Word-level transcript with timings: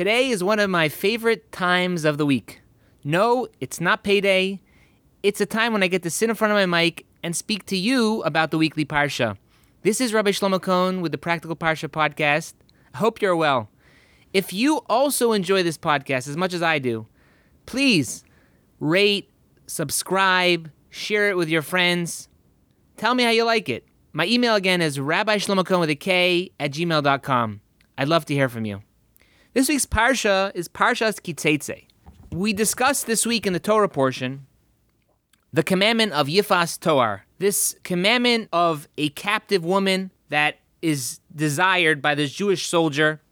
Today 0.00 0.30
is 0.30 0.42
one 0.42 0.58
of 0.58 0.70
my 0.70 0.88
favorite 0.88 1.52
times 1.52 2.06
of 2.06 2.16
the 2.16 2.24
week. 2.24 2.62
No, 3.04 3.48
it's 3.60 3.82
not 3.82 4.02
payday. 4.02 4.62
It's 5.22 5.42
a 5.42 5.44
time 5.44 5.74
when 5.74 5.82
I 5.82 5.88
get 5.88 6.02
to 6.04 6.10
sit 6.10 6.30
in 6.30 6.36
front 6.36 6.52
of 6.52 6.56
my 6.56 6.64
mic 6.64 7.04
and 7.22 7.36
speak 7.36 7.66
to 7.66 7.76
you 7.76 8.22
about 8.22 8.50
the 8.50 8.56
weekly 8.56 8.86
Parsha. 8.86 9.36
This 9.82 10.00
is 10.00 10.14
Rabbi 10.14 10.30
Shlomo 10.30 10.58
Kohn 10.58 11.02
with 11.02 11.12
the 11.12 11.18
Practical 11.18 11.54
Parsha 11.54 11.86
podcast. 11.90 12.54
I 12.94 12.96
hope 12.96 13.20
you're 13.20 13.36
well. 13.36 13.68
If 14.32 14.54
you 14.54 14.78
also 14.88 15.32
enjoy 15.32 15.62
this 15.62 15.76
podcast 15.76 16.26
as 16.28 16.36
much 16.38 16.54
as 16.54 16.62
I 16.62 16.78
do, 16.78 17.06
please 17.66 18.24
rate, 18.78 19.28
subscribe, 19.66 20.70
share 20.88 21.28
it 21.28 21.36
with 21.36 21.50
your 21.50 21.60
friends. 21.60 22.30
Tell 22.96 23.14
me 23.14 23.24
how 23.24 23.30
you 23.32 23.44
like 23.44 23.68
it. 23.68 23.86
My 24.14 24.24
email 24.24 24.54
again 24.54 24.80
is 24.80 24.98
Rabbi 24.98 25.36
Shlomo 25.36 25.66
Kohn 25.66 25.80
with 25.80 25.90
a 25.90 25.94
K 25.94 26.52
at 26.58 26.70
gmail.com. 26.70 27.60
I'd 27.98 28.08
love 28.08 28.24
to 28.24 28.34
hear 28.34 28.48
from 28.48 28.64
you. 28.64 28.80
This 29.52 29.68
week's 29.68 29.84
Parsha 29.84 30.52
is 30.54 30.68
Parshas 30.68 31.20
Ki 31.20 31.34
Seitzei. 31.34 31.86
We 32.30 32.52
discussed 32.52 33.08
this 33.08 33.26
week 33.26 33.48
in 33.48 33.52
the 33.52 33.58
Torah 33.58 33.88
portion 33.88 34.46
the 35.52 35.64
commandment 35.64 36.12
of 36.12 36.28
Yifas 36.28 36.78
Toar. 36.78 37.22
This 37.40 37.74
commandment 37.82 38.48
of 38.52 38.86
a 38.96 39.08
captive 39.08 39.64
woman 39.64 40.12
that 40.28 40.58
is 40.82 41.18
desired 41.34 42.00
by 42.00 42.14
this 42.14 42.32
Jewish 42.32 42.68
soldier, 42.68 43.22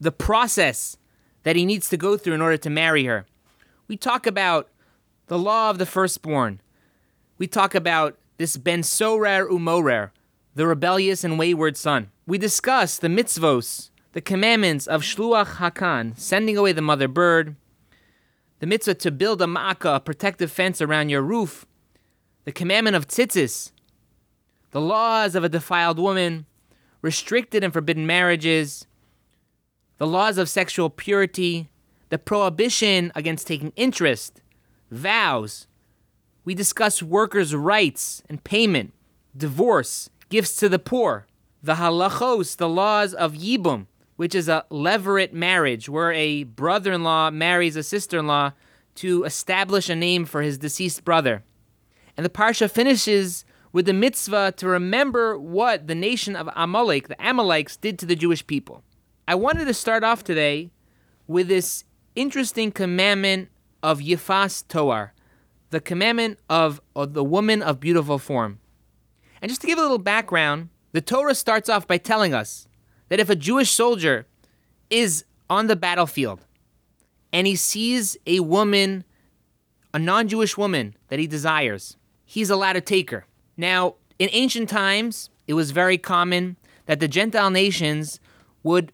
the 0.00 0.10
process 0.10 0.96
that 1.44 1.54
he 1.54 1.64
needs 1.64 1.88
to 1.90 1.96
go 1.96 2.16
through 2.16 2.34
in 2.34 2.42
order 2.42 2.56
to 2.56 2.68
marry 2.68 3.04
her. 3.04 3.24
We 3.86 3.96
talk 3.96 4.26
about 4.26 4.70
the 5.28 5.38
law 5.38 5.70
of 5.70 5.78
the 5.78 5.86
firstborn. 5.86 6.60
We 7.38 7.46
talk 7.46 7.76
about 7.76 8.18
this 8.38 8.56
Ben 8.56 8.82
Sorer 8.82 9.46
Umorer, 9.48 10.10
the 10.56 10.66
rebellious 10.66 11.22
and 11.22 11.38
wayward 11.38 11.76
son. 11.76 12.10
We 12.26 12.38
discuss 12.38 12.98
the 12.98 13.06
mitzvos 13.06 13.90
the 14.12 14.20
commandments 14.20 14.86
of 14.86 15.02
Shiluach 15.02 15.56
Hakan, 15.56 16.18
sending 16.18 16.56
away 16.56 16.72
the 16.72 16.82
mother 16.82 17.08
bird, 17.08 17.56
the 18.60 18.66
mitzvah 18.66 18.94
to 18.94 19.10
build 19.10 19.40
a 19.40 19.46
maakeh, 19.46 19.96
a 19.96 20.00
protective 20.00 20.52
fence 20.52 20.80
around 20.80 21.08
your 21.08 21.22
roof, 21.22 21.66
the 22.44 22.52
commandment 22.52 22.94
of 22.94 23.08
tzitzis, 23.08 23.72
the 24.70 24.80
laws 24.80 25.34
of 25.34 25.44
a 25.44 25.48
defiled 25.48 25.98
woman, 25.98 26.46
restricted 27.00 27.64
and 27.64 27.72
forbidden 27.72 28.06
marriages, 28.06 28.86
the 29.98 30.06
laws 30.06 30.38
of 30.38 30.48
sexual 30.48 30.90
purity, 30.90 31.70
the 32.10 32.18
prohibition 32.18 33.12
against 33.14 33.46
taking 33.46 33.72
interest, 33.76 34.42
vows. 34.90 35.66
We 36.44 36.54
discuss 36.54 37.02
workers' 37.02 37.54
rights 37.54 38.22
and 38.28 38.44
payment, 38.44 38.92
divorce, 39.36 40.10
gifts 40.28 40.56
to 40.56 40.68
the 40.68 40.78
poor, 40.78 41.26
the 41.62 41.74
halachos, 41.74 42.56
the 42.56 42.68
laws 42.68 43.14
of 43.14 43.34
yibum, 43.34 43.86
which 44.16 44.34
is 44.34 44.48
a 44.48 44.64
levirate 44.70 45.32
marriage, 45.32 45.88
where 45.88 46.12
a 46.12 46.44
brother 46.44 46.92
in 46.92 47.02
law 47.02 47.30
marries 47.30 47.76
a 47.76 47.82
sister 47.82 48.18
in 48.18 48.26
law 48.26 48.52
to 48.96 49.24
establish 49.24 49.88
a 49.88 49.96
name 49.96 50.24
for 50.24 50.42
his 50.42 50.58
deceased 50.58 51.04
brother. 51.04 51.42
And 52.16 52.24
the 52.24 52.30
Parsha 52.30 52.70
finishes 52.70 53.44
with 53.72 53.86
the 53.86 53.92
mitzvah 53.92 54.52
to 54.58 54.68
remember 54.68 55.38
what 55.38 55.86
the 55.86 55.94
nation 55.94 56.36
of 56.36 56.48
Amalek, 56.54 57.08
the 57.08 57.20
Amalekites, 57.20 57.76
did 57.76 57.98
to 57.98 58.06
the 58.06 58.16
Jewish 58.16 58.46
people. 58.46 58.82
I 59.26 59.34
wanted 59.34 59.64
to 59.64 59.74
start 59.74 60.04
off 60.04 60.22
today 60.22 60.70
with 61.26 61.48
this 61.48 61.84
interesting 62.14 62.70
commandment 62.70 63.48
of 63.82 64.00
Yifas 64.00 64.66
Toar, 64.68 65.14
the 65.70 65.80
commandment 65.80 66.38
of, 66.50 66.80
of 66.94 67.14
the 67.14 67.24
woman 67.24 67.62
of 67.62 67.80
beautiful 67.80 68.18
form. 68.18 68.58
And 69.40 69.48
just 69.50 69.62
to 69.62 69.66
give 69.66 69.78
a 69.78 69.82
little 69.82 69.98
background, 69.98 70.68
the 70.92 71.00
Torah 71.00 71.34
starts 71.34 71.68
off 71.68 71.86
by 71.86 71.96
telling 71.96 72.34
us 72.34 72.68
that 73.12 73.20
if 73.20 73.28
a 73.28 73.36
Jewish 73.36 73.70
soldier 73.70 74.26
is 74.88 75.26
on 75.50 75.66
the 75.66 75.76
battlefield 75.76 76.46
and 77.30 77.46
he 77.46 77.54
sees 77.54 78.16
a 78.26 78.40
woman, 78.40 79.04
a 79.92 79.98
non 79.98 80.28
Jewish 80.28 80.56
woman 80.56 80.96
that 81.08 81.18
he 81.18 81.26
desires, 81.26 81.98
he's 82.24 82.48
allowed 82.48 82.72
to 82.72 82.80
take 82.80 83.10
her. 83.10 83.26
Now, 83.54 83.96
in 84.18 84.30
ancient 84.32 84.70
times, 84.70 85.28
it 85.46 85.52
was 85.52 85.72
very 85.72 85.98
common 85.98 86.56
that 86.86 87.00
the 87.00 87.06
Gentile 87.06 87.50
nations 87.50 88.18
would 88.62 88.92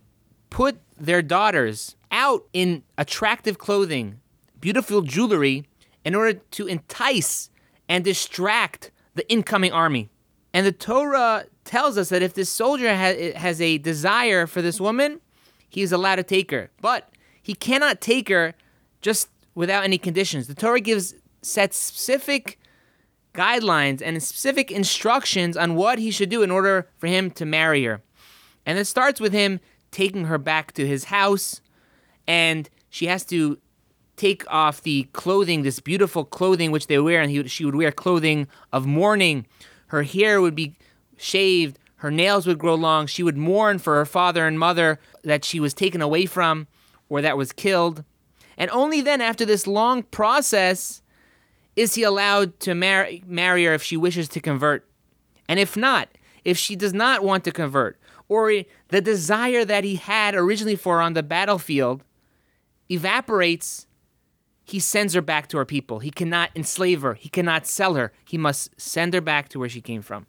put 0.51 0.81
their 0.99 1.23
daughters 1.23 1.95
out 2.11 2.45
in 2.53 2.83
attractive 2.97 3.57
clothing, 3.57 4.19
beautiful 4.61 5.03
jewelry, 5.03 5.65
in 6.05 6.17
order 6.17 6.41
to 6.51 6.67
entice 6.67 7.51
and 7.89 8.03
distract 8.03 8.91
the 9.15 9.31
incoming 9.31 9.71
army. 9.71 10.11
And 10.53 10.67
the 10.67 10.73
Torah 10.73 11.45
tells 11.65 11.99
us 11.99 12.09
that 12.09 12.23
if 12.23 12.35
this 12.35 12.49
soldier 12.49 12.95
ha- 12.95 13.33
has 13.37 13.61
a 13.61 13.79
desire 13.79 14.47
for 14.47 14.63
this 14.63 14.81
woman, 14.81 15.21
he 15.69 15.83
is 15.83 15.93
allowed 15.93 16.17
to 16.17 16.23
take 16.23 16.51
her. 16.51 16.71
But 16.81 17.11
he 17.43 17.55
cannot 17.55 18.01
take 18.01 18.29
her 18.29 18.55
just 19.03 19.29
without 19.55 19.85
any 19.85 19.99
conditions. 19.99 20.47
The 20.47 20.55
Torah 20.55 20.81
gives 20.81 21.15
sets 21.43 21.77
specific 21.77 22.59
guidelines 23.35 24.03
and 24.03 24.21
specific 24.23 24.71
instructions 24.71 25.57
on 25.57 25.75
what 25.75 25.99
he 25.99 26.11
should 26.11 26.29
do 26.29 26.43
in 26.43 26.51
order 26.51 26.89
for 26.99 27.07
him 27.07 27.31
to 27.33 27.45
marry 27.45 27.85
her. 27.85 28.03
And 28.67 28.79
it 28.79 28.87
starts 28.87 29.21
with 29.21 29.33
him 29.33 29.61
taking 29.91 30.25
her 30.25 30.39
back 30.39 30.73
to 30.73 30.87
his 30.87 31.05
house, 31.05 31.61
and 32.27 32.69
she 32.91 33.07
has 33.07 33.25
to 33.27 33.59
take 34.17 34.45
off 34.53 34.83
the 34.83 35.05
clothing, 35.13 35.63
this 35.63 35.81
beautiful 35.81 36.25
clothing 36.25 36.71
which 36.71 36.89
they 36.89 36.99
wear, 36.99 37.23
and 37.23 37.31
he, 37.31 37.47
she 37.47 37.65
would 37.65 37.77
wear 37.77 37.93
clothing 37.93 38.49
of 38.73 38.85
mourning. 38.85 39.47
Her 39.89 40.03
hair 40.03 40.41
would 40.41 40.55
be 40.55 40.77
shaved, 41.17 41.79
her 41.99 42.11
nails 42.11 42.47
would 42.47 42.59
grow 42.59 42.77
long. 42.77 43.07
She 43.07 43.23
would 43.23 43.37
mourn 43.37 43.79
for 43.79 43.97
her 43.97 44.07
father 44.07 44.47
and 44.47 44.59
mother 44.59 45.01
that 45.25 45.45
she 45.45 45.59
was 45.59 45.75
taken 45.75 46.01
away 46.01 46.27
from 46.27 46.69
or 47.09 47.21
that 47.23 47.37
was 47.37 47.53
killed. 47.53 48.05
And 48.57 48.71
only 48.71 49.01
then, 49.01 49.21
after 49.21 49.45
this 49.45 49.67
long 49.67 50.05
process, 50.05 51.03
is 51.75 51.95
he 51.95 52.05
allowed 52.05 52.59
to 52.61 52.75
marry, 52.75 53.25
marry 53.27 53.65
her 53.65 53.75
if 53.75 53.83
she 53.83 53.97
wishes 53.97 54.29
to 54.29 54.41
convert. 54.41 54.89
And 55.49 55.59
if 55.59 55.77
not, 55.77 56.09
if 56.45 56.57
she 56.57 56.77
does 56.77 56.93
not 56.95 57.25
want 57.25 57.45
to 57.45 57.53
convert, 57.53 57.99
or 58.29 58.63
the 58.89 59.01
desire 59.01 59.65
that 59.65 59.85
he 59.85 59.97
had 59.97 60.35
originally 60.35 60.77
for 60.77 60.97
her 60.97 61.03
on 61.03 61.15
the 61.15 61.23
battlefield 61.23 62.05
evaporates, 62.89 63.88
he 64.69 64.79
sends 64.79 65.15
her 65.15 65.23
back 65.23 65.49
to 65.49 65.57
her 65.57 65.65
people. 65.65 66.01
He 66.01 66.11
cannot 66.11 66.51
enslave 66.55 67.03
her, 67.03 67.15
he 67.15 67.29
cannot 67.29 67.67
sell 67.67 67.95
her. 67.95 68.13
He 68.25 68.37
must 68.37 68.79
send 68.81 69.15
her 69.15 69.21
back 69.21 69.49
to 69.51 69.59
where 69.59 69.69
she 69.69 69.81
came 69.81 70.03
from. 70.03 70.27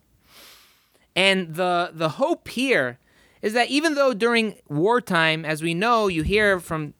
And 1.15 1.55
the 1.55 1.91
the 1.93 2.09
hope 2.09 2.47
here 2.47 2.99
is 3.41 3.53
that 3.53 3.69
even 3.69 3.95
though 3.95 4.13
during 4.13 4.55
wartime, 4.69 5.43
as 5.43 5.61
we 5.61 5.73
know, 5.73 6.07
you 6.07 6.23
hear 6.23 6.59
from 6.59 6.93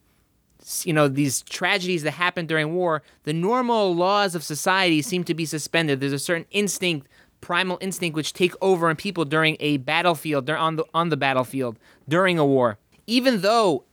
you 0.83 0.91
know 0.91 1.07
these 1.07 1.41
tragedies 1.43 2.03
that 2.03 2.11
happen 2.11 2.45
during 2.45 2.73
war, 2.73 3.01
the 3.23 3.33
normal 3.33 3.95
laws 3.95 4.35
of 4.35 4.43
society 4.43 5.01
seem 5.01 5.23
to 5.23 5.33
be 5.33 5.45
suspended. 5.45 5.99
There's 5.99 6.11
a 6.11 6.19
certain 6.19 6.45
instinct, 6.51 7.07
primal 7.39 7.77
instinct, 7.79 8.15
which 8.15 8.33
take 8.33 8.53
over 8.61 8.89
in 8.89 8.97
people 8.97 9.23
during 9.23 9.55
a 9.61 9.77
battlefield, 9.77 10.49
on 10.49 10.75
the 10.75 10.85
on 10.93 11.09
the 11.09 11.17
battlefield 11.17 11.79
during 12.07 12.37
a 12.37 12.45
war. 12.45 12.77
Even 13.07 13.41
though 13.41 13.85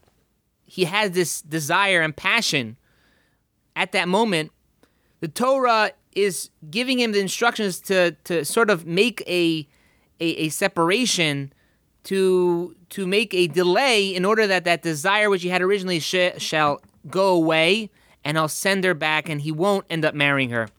he 0.65 0.83
has 0.83 1.11
this 1.11 1.41
desire 1.41 2.01
and 2.01 2.15
passion 2.15 2.75
at 3.77 3.91
that 3.91 4.07
moment, 4.07 4.51
the 5.19 5.27
Torah 5.27 5.91
is 6.13 6.49
giving 6.69 6.99
him 6.99 7.11
the 7.11 7.19
instructions 7.19 7.79
to 7.81 8.11
to 8.23 8.43
sort 8.43 8.69
of 8.69 8.85
make 8.85 9.21
a 9.27 9.67
a, 10.19 10.25
a 10.25 10.49
separation 10.49 11.53
to 12.03 12.75
to 12.89 13.05
make 13.05 13.33
a 13.33 13.47
delay 13.47 14.13
in 14.13 14.25
order 14.25 14.47
that 14.47 14.65
that 14.65 14.81
desire 14.81 15.29
which 15.29 15.43
he 15.43 15.49
had 15.49 15.61
originally 15.61 15.99
sh- 15.99 16.37
shall 16.37 16.81
go 17.07 17.35
away 17.35 17.89
and 18.25 18.37
I'll 18.37 18.47
send 18.47 18.83
her 18.83 18.95
back 18.95 19.29
and 19.29 19.41
he 19.41 19.51
won't 19.51 19.85
end 19.89 20.03
up 20.03 20.15
marrying 20.15 20.49
her. 20.49 20.69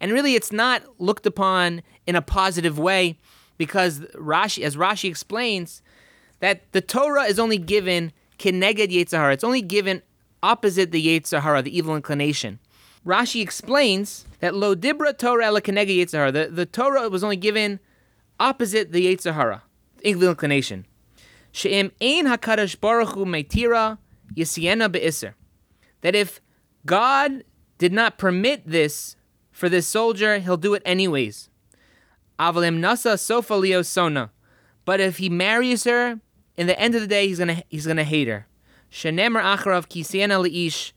And 0.00 0.10
really 0.12 0.34
it's 0.34 0.50
not 0.50 0.82
looked 0.98 1.26
upon 1.26 1.82
in 2.06 2.16
a 2.16 2.22
positive 2.22 2.78
way 2.78 3.18
because 3.58 4.00
Rashi 4.14 4.62
as 4.62 4.76
Rashi 4.76 5.10
explains 5.10 5.82
that 6.40 6.72
the 6.72 6.80
Torah 6.80 7.24
is 7.24 7.38
only 7.38 7.58
given 7.58 8.12
keneged 8.38 8.90
Yetzer 8.90 9.18
Hara. 9.18 9.34
It's 9.34 9.44
only 9.44 9.62
given 9.62 10.02
opposite 10.46 10.92
the 10.92 11.04
Yetzer 11.04 11.42
Hara, 11.42 11.62
the 11.62 11.76
evil 11.76 11.96
inclination. 11.96 12.60
Rashi 13.04 13.42
explains 13.42 14.24
that 14.40 14.54
lo 14.54 14.74
dibra 14.74 15.16
Torah 15.16 15.50
la 15.50 15.60
keneged 15.60 15.96
Yetzer 15.96 16.18
Hara. 16.18 16.32
The, 16.32 16.48
the 16.50 16.66
Torah 16.66 17.08
was 17.08 17.24
only 17.24 17.36
given 17.36 17.80
opposite 18.38 18.92
the 18.92 19.06
Yetzirah, 19.06 19.62
the 19.98 20.08
evil 20.08 20.28
inclination. 20.28 20.86
She'im 21.52 21.90
ein 22.00 22.26
HaKadosh 22.26 22.80
Baruch 22.80 23.10
Hu 23.10 23.24
meitira 23.24 23.98
yisiena 24.34 24.90
be'isr. 24.90 25.34
That 26.02 26.14
if 26.14 26.40
God 26.84 27.44
did 27.78 27.92
not 27.92 28.18
permit 28.18 28.66
this 28.66 29.16
for 29.50 29.68
this 29.68 29.86
soldier, 29.86 30.38
he'll 30.38 30.56
do 30.56 30.74
it 30.74 30.82
anyways. 30.84 31.48
Avalim 32.38 32.78
nasa 32.78 33.18
sofa 33.18 33.54
leo 33.54 33.82
sona. 33.82 34.30
But 34.84 35.00
if 35.00 35.16
he 35.16 35.28
marries 35.28 35.84
her, 35.84 36.20
in 36.56 36.66
the 36.66 36.78
end 36.78 36.94
of 36.94 37.00
the 37.00 37.06
day, 37.06 37.26
he's 37.26 37.38
gonna 37.38 37.62
he's 37.68 37.86
gonna 37.86 38.04
hate 38.04 38.28
her. 38.28 38.46
Shenemer 38.90 39.42
acharav 39.42 39.88
kisiena 39.88 40.42
leish. 40.42 40.92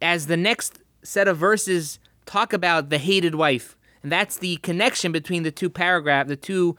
As 0.00 0.26
the 0.26 0.36
next 0.36 0.78
set 1.02 1.28
of 1.28 1.36
verses 1.36 1.98
talk 2.24 2.52
about 2.52 2.88
the 2.88 2.98
hated 2.98 3.34
wife, 3.34 3.76
and 4.02 4.10
that's 4.10 4.38
the 4.38 4.56
connection 4.58 5.12
between 5.12 5.42
the 5.42 5.50
two 5.50 5.68
paragraph, 5.68 6.28
the 6.28 6.36
two 6.36 6.76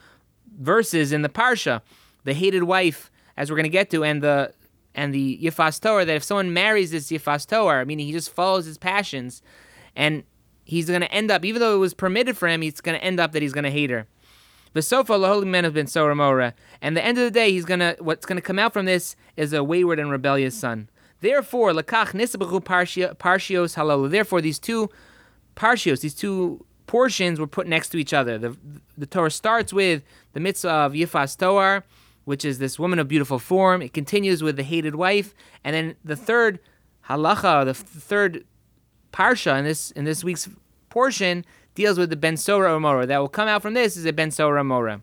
verses 0.60 1.12
in 1.12 1.22
the 1.22 1.30
parsha, 1.30 1.82
the 2.24 2.34
hated 2.34 2.64
wife, 2.64 3.12
as 3.38 3.50
we're 3.50 3.56
going 3.56 3.64
to 3.64 3.70
get 3.70 3.90
to, 3.92 4.04
and 4.04 4.22
the 4.22 4.54
and 4.96 5.14
the 5.14 5.40
Yifas 5.42 5.80
Toar 5.80 6.04
that 6.06 6.16
if 6.16 6.24
someone 6.24 6.52
marries 6.52 6.92
this 6.92 7.10
Yifas 7.12 7.46
Toar, 7.48 7.86
meaning 7.86 8.08
he 8.08 8.12
just 8.12 8.34
follows 8.34 8.66
his 8.66 8.78
passions, 8.78 9.42
and 9.96 10.24
he's 10.66 10.88
going 10.88 11.02
to 11.02 11.12
end 11.12 11.32
up, 11.32 11.46
even 11.46 11.60
though 11.60 11.76
it 11.76 11.80
was 11.80 11.94
permitted 11.94 12.38
for 12.38 12.48
him, 12.48 12.62
he's 12.62 12.82
going 12.82 12.98
to 12.98 13.04
end 13.04 13.20
up 13.20 13.32
that 13.34 13.42
he's 13.42 13.54
going 13.54 13.64
to 13.64 13.72
hate 13.72 13.90
her. 13.92 14.08
The 14.74 14.82
sofa 14.82 15.18
holy 15.18 15.48
men 15.48 15.64
have 15.64 15.74
been 15.74 15.88
Sorer 15.88 16.14
Umorer, 16.14 16.54
and 16.82 16.96
the 16.96 17.04
end 17.04 17.18
of 17.18 17.24
the 17.24 17.32
day, 17.32 17.52
he's 17.52 17.66
gonna 17.66 17.96
what's 18.00 18.26
gonna 18.26 18.42
come 18.42 18.60
out 18.60 18.74
from 18.74 18.86
this 18.86 19.16
is 19.36 19.52
a 19.52 19.64
wayward 19.64 20.00
and 20.00 20.12
rebellious 20.12 20.56
son. 20.56 20.90
Therefore, 21.22 21.72
lakach 21.72 22.14
nisabachu 22.14 22.62
parshios 23.18 23.76
halal. 23.76 24.10
Therefore, 24.10 24.42
these 24.42 24.60
two 24.60 24.90
parshios, 25.56 26.02
these 26.02 26.14
two 26.14 26.66
portions, 26.86 27.40
were 27.40 27.48
put 27.48 27.68
next 27.68 27.90
to 27.90 27.98
each 27.98 28.14
other. 28.14 28.38
The 28.38 28.56
the 28.98 29.08
Torah 29.08 29.32
starts 29.32 29.74
with 29.74 30.04
the 30.34 30.40
mitzvah 30.40 30.70
of 30.70 30.94
Yifas 30.94 31.36
Toar, 31.36 31.84
which 32.26 32.46
is 32.46 32.60
this 32.60 32.78
woman 32.78 33.00
of 33.00 33.08
beautiful 33.08 33.40
form. 33.40 33.82
It 33.82 33.94
continues 33.94 34.44
with 34.44 34.56
the 34.56 34.64
hated 34.64 34.96
wife, 34.96 35.34
and 35.64 35.74
then 35.74 35.96
the 36.06 36.16
third 36.16 36.60
halacha, 37.10 37.66
the 37.66 37.74
third 37.74 38.46
parsha 39.12 39.58
in 39.58 39.66
this 39.66 39.90
in 39.92 40.06
this 40.06 40.24
week's 40.24 40.48
portion 40.90 41.44
deals 41.80 41.98
with 41.98 42.10
the 42.10 42.18
Ben 42.18 42.36
Sorer 42.36 42.68
Umorer. 42.68 43.08
That 43.08 43.20
will 43.20 43.30
come 43.30 43.48
out 43.48 43.62
from 43.62 43.74
this 43.74 43.96
is 43.96 44.06
a 44.06 44.12
Ben 44.12 44.32
Sorer 44.32 44.62
Umorer. 44.62 45.02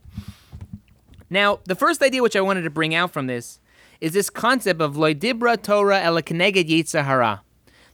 Now, 1.30 1.60
the 1.64 1.74
first 1.74 2.02
idea 2.02 2.22
which 2.22 2.36
I 2.36 2.42
wanted 2.42 2.62
to 2.62 2.70
bring 2.70 2.94
out 2.94 3.12
from 3.12 3.26
this 3.26 3.60
is 3.98 4.12
this 4.12 4.28
concept 4.28 4.82
of 4.82 4.94
loidibra 4.94 5.60
Torah 5.62 6.02
el 6.02 6.20
keneged 6.20 6.68
Yetzer 6.68 7.04
Hara, 7.04 7.40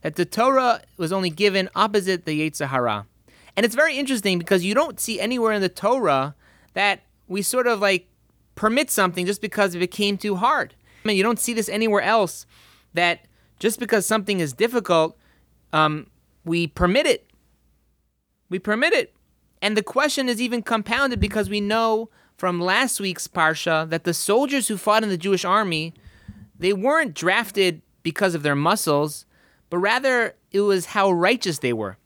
that 0.01 0.17
the 0.17 0.25
Torah 0.25 0.83
was 0.97 1.13
only 1.13 1.31
given 1.31 1.69
opposite 1.77 2.25
the 2.25 2.41
Yetzer 2.41 2.67
Hara. 2.67 3.07
And 3.57 3.65
it's 3.65 3.77
very 3.77 3.97
interesting 3.97 4.41
because 4.41 4.65
you 4.65 4.75
don't 4.75 4.99
see 4.99 5.21
anywhere 5.21 5.53
in 5.53 5.63
the 5.63 5.69
Torah 5.69 6.35
that 6.75 7.03
we 7.29 7.41
sort 7.41 7.69
of 7.69 7.79
like 7.79 8.09
permit 8.57 8.91
something 8.91 9.27
just 9.27 9.41
because 9.41 9.77
it 9.77 9.79
became 9.79 10.19
too 10.19 10.35
hard. 10.35 10.75
I 11.05 11.09
mean, 11.09 11.17
you 11.17 11.23
don't 11.23 11.39
see 11.39 11.55
this 11.55 11.69
anywhere 11.69 12.03
else 12.03 12.47
that 12.95 13.27
just 13.61 13.79
because 13.79 14.07
something 14.07 14.41
is 14.41 14.53
difficult, 14.53 15.17
um, 15.73 16.09
we 16.45 16.67
permit 16.67 17.07
it. 17.07 17.29
We 18.53 18.59
permit 18.59 18.93
it. 18.93 19.15
And 19.63 19.79
the 19.79 19.83
question 19.83 20.29
is 20.29 20.39
even 20.39 20.61
compounded 20.63 21.19
because 21.19 21.49
we 21.49 21.59
know 21.59 22.11
from 22.37 22.61
last 22.61 23.01
week's 23.01 23.27
Parsha 23.27 23.89
that 23.89 24.05
the 24.05 24.13
soldiers 24.13 24.69
who 24.69 24.77
fought 24.77 25.03
in 25.03 25.09
the 25.09 25.17
Jewish 25.17 25.43
army, 25.43 25.95
they 26.59 26.75
weren't 26.75 27.15
drafted 27.15 27.81
because 28.03 28.35
of 28.35 28.43
their 28.43 28.55
muscles, 28.55 29.25
but 29.71 29.79
rather 29.79 30.35
it 30.51 30.61
was 30.61 30.85
how 30.85 31.11
righteous 31.11 31.61
they 31.61 31.73
were. 31.73 31.97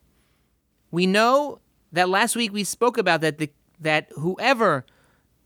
We 0.93 1.04
know 1.04 1.58
that 1.90 2.08
last 2.08 2.37
week 2.37 2.52
we 2.52 2.62
spoke 2.62 2.96
about 2.96 3.22
that 3.22 3.38
the, 3.38 3.50
that 3.81 4.12
whoever 4.16 4.87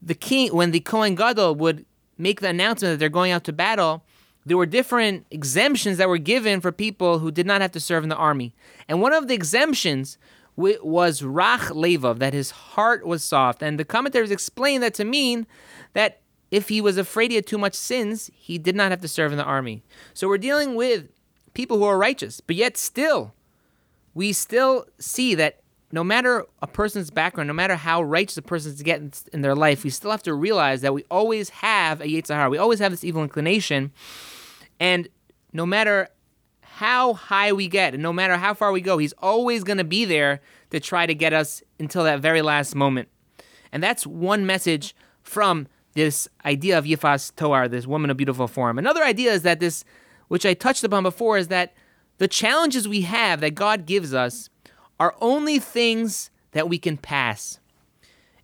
the 0.02 0.14
king 0.14 0.54
when 0.54 0.70
the 0.70 0.80
Kohen 0.80 1.14
Gadol 1.14 1.54
would 1.54 1.86
make 2.18 2.42
the 2.42 2.50
announcement 2.50 2.92
that 2.92 2.98
they're 2.98 3.08
going 3.08 3.32
out 3.32 3.44
to 3.44 3.54
battle, 3.54 4.04
there 4.44 4.58
were 4.58 4.66
different 4.66 5.24
exemptions 5.30 5.96
that 5.96 6.10
were 6.10 6.18
given 6.18 6.60
for 6.60 6.72
people 6.72 7.20
who 7.20 7.30
did 7.30 7.46
not 7.46 7.62
have 7.62 7.72
to 7.72 7.80
serve 7.80 8.02
in 8.02 8.10
the 8.10 8.16
army. 8.16 8.54
And 8.86 9.00
one 9.00 9.14
of 9.14 9.28
the 9.28 9.34
exemptions 9.34 10.18
was 10.56 11.22
Rach 11.22 11.70
Levav, 11.70 12.18
that 12.18 12.34
his 12.34 12.50
heart 12.50 13.06
was 13.06 13.24
soft. 13.24 13.62
And 13.62 13.78
the 13.78 13.84
commentaries 13.84 14.30
explain 14.30 14.80
that 14.82 14.94
to 14.94 15.04
mean 15.04 15.46
that 15.94 16.20
if 16.50 16.68
he 16.68 16.80
was 16.80 16.98
afraid 16.98 17.30
he 17.30 17.36
had 17.36 17.46
too 17.46 17.58
much 17.58 17.74
sins, 17.74 18.30
he 18.34 18.58
did 18.58 18.74
not 18.74 18.90
have 18.90 19.00
to 19.00 19.08
serve 19.08 19.32
in 19.32 19.38
the 19.38 19.44
army. 19.44 19.82
So 20.14 20.28
we're 20.28 20.38
dealing 20.38 20.74
with 20.74 21.08
people 21.54 21.78
who 21.78 21.84
are 21.84 21.98
righteous, 21.98 22.40
but 22.40 22.56
yet 22.56 22.76
still, 22.76 23.34
we 24.14 24.32
still 24.32 24.86
see 24.98 25.34
that 25.36 25.60
no 25.92 26.04
matter 26.04 26.46
a 26.62 26.66
person's 26.66 27.10
background, 27.10 27.48
no 27.48 27.54
matter 27.54 27.74
how 27.74 28.02
righteous 28.02 28.36
a 28.36 28.42
person's 28.42 28.82
get 28.82 29.22
in 29.32 29.42
their 29.42 29.54
life, 29.54 29.82
we 29.82 29.90
still 29.90 30.10
have 30.10 30.22
to 30.22 30.34
realize 30.34 30.82
that 30.82 30.94
we 30.94 31.04
always 31.10 31.48
have 31.50 32.00
a 32.00 32.04
Yetzer 32.04 32.34
Hara. 32.34 32.50
We 32.50 32.58
always 32.58 32.78
have 32.78 32.92
this 32.92 33.02
evil 33.02 33.22
inclination. 33.22 33.92
And 34.78 35.08
no 35.52 35.66
matter 35.66 36.08
how 36.80 37.12
high 37.12 37.52
we 37.52 37.68
get 37.68 37.92
and 37.92 38.02
no 38.02 38.10
matter 38.10 38.38
how 38.38 38.54
far 38.54 38.72
we 38.72 38.80
go, 38.80 38.96
he's 38.96 39.12
always 39.18 39.64
going 39.64 39.76
to 39.76 39.84
be 39.84 40.06
there 40.06 40.40
to 40.70 40.80
try 40.80 41.04
to 41.04 41.14
get 41.14 41.34
us 41.34 41.62
until 41.78 42.04
that 42.04 42.20
very 42.20 42.40
last 42.40 42.74
moment. 42.74 43.10
And 43.70 43.82
that's 43.82 44.06
one 44.06 44.46
message 44.46 44.96
from 45.22 45.68
this 45.92 46.26
idea 46.42 46.78
of 46.78 46.86
Yifas 46.86 47.36
Toar, 47.36 47.68
this 47.68 47.86
woman 47.86 48.08
of 48.08 48.16
beautiful 48.16 48.48
form. 48.48 48.78
Another 48.78 49.04
idea 49.04 49.30
is 49.30 49.42
that 49.42 49.60
this, 49.60 49.84
which 50.28 50.46
I 50.46 50.54
touched 50.54 50.82
upon 50.82 51.02
before, 51.02 51.36
is 51.36 51.48
that 51.48 51.74
the 52.16 52.26
challenges 52.26 52.88
we 52.88 53.02
have 53.02 53.42
that 53.42 53.54
God 53.54 53.84
gives 53.84 54.14
us 54.14 54.48
are 54.98 55.14
only 55.20 55.58
things 55.58 56.30
that 56.52 56.66
we 56.66 56.78
can 56.78 56.96
pass. 56.96 57.60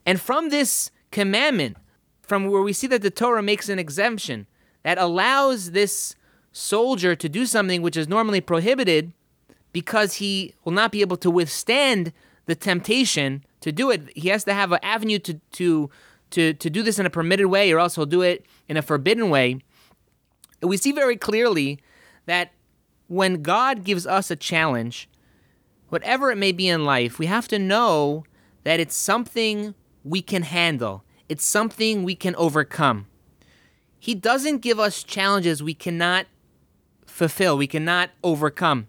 And 0.05 0.21
from 0.21 0.51
this 0.51 0.91
commandment, 1.11 1.79
from 2.21 2.51
where 2.51 2.61
we 2.61 2.75
see 2.75 2.87
that 2.89 3.01
the 3.01 3.11
Torah 3.11 3.43
makes 3.43 3.71
an 3.71 3.79
exemption 3.79 4.47
that 4.83 4.99
allows 4.99 5.71
this 5.71 6.15
soldier 6.57 7.15
to 7.15 7.29
do 7.29 7.45
something 7.45 7.83
which 7.83 7.97
is 7.97 8.09
normally 8.09 8.41
prohibited 8.41 9.13
because 9.73 10.15
he 10.15 10.55
will 10.65 10.73
not 10.73 10.91
be 10.91 11.03
able 11.03 11.19
to 11.19 11.31
withstand 11.31 12.13
the 12.47 12.55
temptation 12.55 13.45
to 13.61 13.71
do 13.71 13.91
it. 13.91 14.11
He 14.17 14.31
has 14.31 14.45
to 14.45 14.55
have 14.55 14.73
an 14.73 14.79
avenue 14.83 15.19
to 15.19 15.35
to 15.53 15.91
to 16.31 16.55
to 16.55 16.71
do 16.71 16.83
this 16.83 16.99
in 16.99 17.05
a 17.07 17.11
permitted 17.11 17.47
way, 17.47 17.71
or 17.73 17.79
else 17.79 17.97
he'll 17.97 18.07
do 18.07 18.23
it 18.23 18.47
in 18.69 18.77
a 18.77 18.83
forbidden 18.83 19.29
way. 19.29 19.61
We 20.63 20.79
see 20.79 20.93
very 20.93 21.17
clearly 21.17 21.79
that 22.25 22.53
when 23.09 23.43
God 23.43 23.85
gives 23.85 24.07
us 24.07 24.31
a 24.31 24.37
challenge, 24.37 25.09
whatever 25.91 26.31
it 26.31 26.37
may 26.37 26.53
be 26.53 26.69
in 26.69 26.85
life, 26.85 27.19
we 27.19 27.27
have 27.27 27.47
to 27.49 27.59
know 27.59 28.25
that 28.65 28.81
it's 28.81 28.97
something 28.97 29.75
we 30.03 30.23
can 30.23 30.43
handle. 30.43 31.05
It's 31.29 31.45
something 31.45 32.03
we 32.03 32.15
can 32.15 32.35
overcome. 32.37 33.07
He 33.99 34.15
doesn't 34.15 34.59
give 34.59 34.81
us 34.81 35.03
challenges 35.03 35.63
we 35.63 35.75
cannot 35.75 36.27
fulfill, 37.17 37.57
we 37.57 37.67
cannot 37.67 38.11
overcome. 38.23 38.89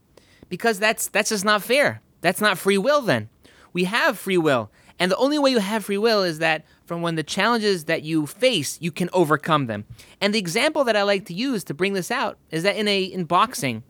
Because 0.49 0.79
that's 0.79 1.07
that's 1.07 1.29
just 1.29 1.45
not 1.45 1.63
fair. 1.63 2.01
That's 2.21 2.41
not 2.41 2.57
free 2.57 2.77
will 2.77 3.01
then. 3.01 3.29
We 3.73 3.85
have 3.85 4.17
free 4.17 4.37
will. 4.37 4.69
And 4.99 5.11
the 5.11 5.17
only 5.17 5.37
way 5.37 5.51
you 5.51 5.59
have 5.59 5.85
free 5.85 5.97
will 5.97 6.23
is 6.23 6.39
that 6.39 6.65
from 6.85 7.01
when 7.01 7.15
the 7.15 7.23
challenges 7.23 7.85
that 7.85 8.03
you 8.03 8.25
face, 8.25 8.77
you 8.81 8.91
can 8.91 9.09
overcome 9.13 9.67
them. 9.67 9.85
And 10.19 10.33
the 10.33 10.39
example 10.39 10.83
that 10.85 10.95
I 10.95 11.03
like 11.03 11.25
to 11.25 11.33
use 11.33 11.63
to 11.65 11.73
bring 11.73 11.93
this 11.93 12.09
out 12.09 12.37
is 12.51 12.63
that 12.63 12.75
in 12.75 12.87
a 12.87 13.03
in 13.03 13.25
boxing, 13.25 13.83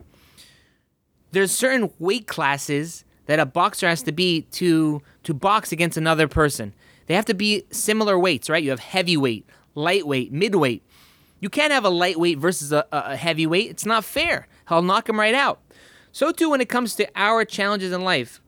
there's 1.32 1.50
certain 1.50 1.90
weight 1.98 2.26
classes 2.26 3.04
that 3.26 3.40
a 3.40 3.46
boxer 3.46 3.88
has 3.88 4.02
to 4.02 4.12
be 4.12 4.42
to 4.52 5.02
to 5.24 5.34
box 5.34 5.72
against 5.72 5.96
another 5.96 6.28
person. 6.28 6.74
They 7.06 7.14
have 7.14 7.24
to 7.26 7.34
be 7.34 7.64
similar 7.70 8.18
weights, 8.18 8.50
right? 8.50 8.62
You 8.62 8.70
have 8.70 8.80
heavyweight, 8.80 9.46
lightweight, 9.74 10.32
midweight. 10.32 10.82
You 11.40 11.48
can't 11.48 11.72
have 11.72 11.84
a 11.84 11.90
lightweight 11.90 12.38
versus 12.38 12.72
a, 12.72 12.86
a 12.90 13.16
heavyweight. 13.16 13.70
It's 13.70 13.86
not 13.86 14.04
fair. 14.04 14.48
I'll 14.68 14.82
knock 14.82 15.08
him 15.08 15.18
right 15.18 15.34
out. 15.34 15.60
So 16.12 16.32
too 16.32 16.50
when 16.50 16.60
it 16.60 16.68
comes 16.68 16.94
to 16.96 17.08
our 17.14 17.44
challenges 17.44 17.92
in 17.92 18.02
life, 18.02 18.40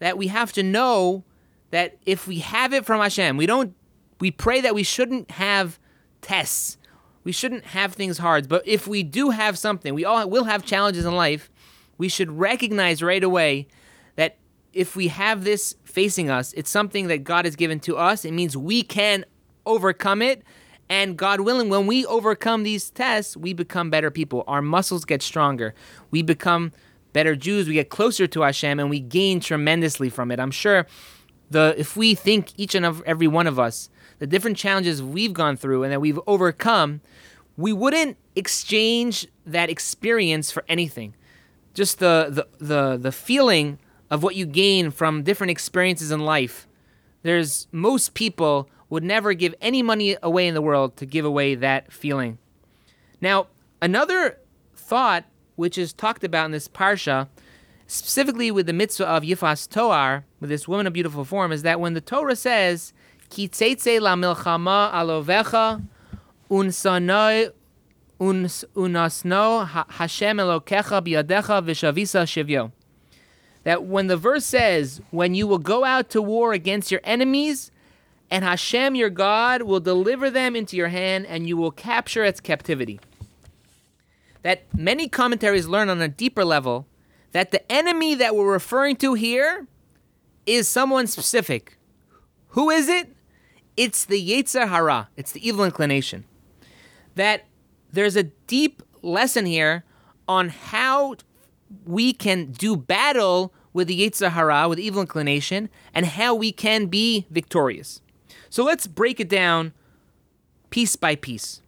that 0.00 0.18
we 0.18 0.26
have 0.28 0.52
to 0.54 0.62
know 0.62 1.24
that 1.70 1.96
if 2.04 2.26
we 2.26 2.40
have 2.40 2.72
it 2.72 2.84
from 2.84 3.00
Hashem, 3.00 3.36
we 3.36 3.46
don't 3.46 3.74
we 4.20 4.30
pray 4.30 4.60
that 4.60 4.74
we 4.74 4.82
shouldn't 4.82 5.30
have 5.32 5.78
tests. 6.20 6.78
We 7.24 7.32
shouldn't 7.32 7.64
have 7.66 7.94
things 7.94 8.18
hard. 8.18 8.48
But 8.48 8.66
if 8.66 8.86
we 8.86 9.02
do 9.02 9.30
have 9.30 9.58
something, 9.58 9.94
we 9.94 10.04
all 10.04 10.28
will 10.28 10.44
have 10.44 10.64
challenges 10.64 11.04
in 11.04 11.14
life. 11.14 11.50
We 11.98 12.08
should 12.08 12.30
recognize 12.30 13.02
right 13.02 13.22
away 13.22 13.68
that 14.16 14.36
if 14.72 14.96
we 14.96 15.08
have 15.08 15.44
this 15.44 15.76
facing 15.84 16.30
us, 16.30 16.52
it's 16.54 16.70
something 16.70 17.08
that 17.08 17.24
God 17.24 17.44
has 17.44 17.56
given 17.56 17.80
to 17.80 17.96
us. 17.96 18.24
It 18.24 18.32
means 18.32 18.56
we 18.56 18.82
can 18.82 19.24
overcome 19.64 20.20
it 20.20 20.42
and 20.88 21.16
God 21.16 21.40
willing, 21.40 21.68
when 21.68 21.86
we 21.86 22.04
overcome 22.06 22.62
these 22.62 22.90
tests, 22.90 23.36
we 23.36 23.52
become 23.52 23.90
better 23.90 24.10
people. 24.10 24.44
Our 24.46 24.62
muscles 24.62 25.04
get 25.04 25.22
stronger. 25.22 25.74
We 26.10 26.22
become 26.22 26.72
better 27.12 27.34
Jews. 27.34 27.66
We 27.66 27.74
get 27.74 27.88
closer 27.88 28.26
to 28.26 28.42
Hashem, 28.42 28.78
and 28.78 28.90
we 28.90 29.00
gain 29.00 29.40
tremendously 29.40 30.10
from 30.10 30.30
it. 30.30 30.38
I'm 30.38 30.50
sure 30.50 30.86
the 31.50 31.74
if 31.78 31.96
we 31.96 32.14
think 32.14 32.52
each 32.56 32.74
and 32.74 32.84
every 33.06 33.28
one 33.28 33.46
of 33.46 33.58
us 33.58 33.88
the 34.18 34.26
different 34.26 34.56
challenges 34.56 35.02
we've 35.02 35.32
gone 35.32 35.56
through 35.56 35.82
and 35.82 35.92
that 35.92 36.00
we've 36.00 36.20
overcome, 36.26 37.00
we 37.56 37.72
wouldn't 37.72 38.16
exchange 38.36 39.26
that 39.44 39.68
experience 39.70 40.50
for 40.50 40.64
anything. 40.68 41.14
Just 41.72 41.98
the 41.98 42.28
the 42.30 42.64
the, 42.64 42.96
the 42.96 43.12
feeling 43.12 43.78
of 44.10 44.22
what 44.22 44.36
you 44.36 44.46
gain 44.46 44.90
from 44.90 45.22
different 45.22 45.50
experiences 45.50 46.10
in 46.10 46.20
life. 46.20 46.66
There's 47.22 47.66
most 47.72 48.14
people 48.14 48.68
would 48.94 49.02
never 49.02 49.34
give 49.34 49.56
any 49.60 49.82
money 49.82 50.16
away 50.22 50.46
in 50.46 50.54
the 50.54 50.62
world 50.62 50.96
to 50.96 51.04
give 51.04 51.24
away 51.24 51.56
that 51.56 51.92
feeling. 51.92 52.38
Now, 53.20 53.48
another 53.82 54.38
thought 54.76 55.24
which 55.56 55.76
is 55.76 55.92
talked 55.92 56.22
about 56.22 56.44
in 56.44 56.52
this 56.52 56.68
parsha, 56.68 57.26
specifically 57.88 58.52
with 58.52 58.66
the 58.66 58.72
mitzvah 58.72 59.08
of 59.08 59.24
Yifas 59.24 59.68
Toar, 59.68 60.24
with 60.38 60.48
this 60.48 60.68
woman 60.68 60.86
of 60.86 60.92
beautiful 60.92 61.24
form, 61.24 61.50
is 61.50 61.62
that 61.62 61.80
when 61.80 61.94
the 61.94 62.00
Torah 62.00 62.36
says, 62.36 62.92
Ki 63.30 63.48
tzeitze 63.48 64.00
la 64.00 64.14
milchama 64.14 64.92
alovecha 64.92 65.82
unsanoi 66.48 67.50
unasno 68.20 69.66
Hashem 69.90 70.36
elokecha 70.36 71.02
biyadecha 71.02 71.64
vishavisa 71.64 72.22
shivyo. 72.26 72.70
That 73.64 73.82
when 73.82 74.06
the 74.06 74.16
verse 74.16 74.44
says, 74.44 75.00
when 75.10 75.34
you 75.34 75.48
will 75.48 75.58
go 75.58 75.82
out 75.82 76.10
to 76.10 76.22
war 76.22 76.52
against 76.52 76.92
your 76.92 77.00
enemies, 77.02 77.72
and 78.30 78.44
Hashem 78.44 78.94
your 78.94 79.10
God 79.10 79.62
will 79.62 79.80
deliver 79.80 80.30
them 80.30 80.56
into 80.56 80.76
your 80.76 80.88
hand, 80.88 81.26
and 81.26 81.46
you 81.48 81.56
will 81.56 81.70
capture 81.70 82.24
its 82.24 82.40
captivity. 82.40 83.00
that 84.44 84.62
many 84.76 85.08
commentaries 85.08 85.66
learn 85.66 85.88
on 85.88 86.00
a 86.00 86.08
deeper 86.08 86.44
level 86.44 86.86
that 87.32 87.50
the 87.50 87.72
enemy 87.72 88.14
that 88.14 88.36
we're 88.36 88.52
referring 88.52 88.94
to 88.94 89.14
here 89.14 89.66
is 90.46 90.68
someone 90.68 91.06
specific. 91.08 91.78
Who 92.48 92.70
is 92.70 92.88
it? 92.88 93.16
It's 93.76 94.04
the 94.04 94.22
Yetzer 94.22 94.68
Hara. 94.68 95.08
It's 95.16 95.32
the 95.32 95.46
evil 95.46 95.64
inclination. 95.64 96.26
That 97.16 97.46
there's 97.90 98.16
a 98.16 98.24
deep 98.24 98.82
lesson 99.02 99.46
here 99.46 99.84
on 100.28 100.50
how 100.50 101.16
we 101.86 102.12
can 102.12 102.52
do 102.52 102.76
battle 102.76 103.52
with 103.72 103.88
the 103.88 104.08
Yetzer 104.08 104.30
Hara, 104.30 104.68
with 104.68 104.78
evil 104.78 105.00
inclination, 105.00 105.70
and 105.94 106.04
how 106.04 106.34
we 106.34 106.52
can 106.52 106.86
be 106.86 107.26
victorious. 107.30 108.02
So 108.54 108.62
let's 108.62 108.86
break 108.86 109.18
it 109.18 109.28
down 109.28 109.72
piece 110.70 110.94
by 110.94 111.16
piece. 111.16 111.60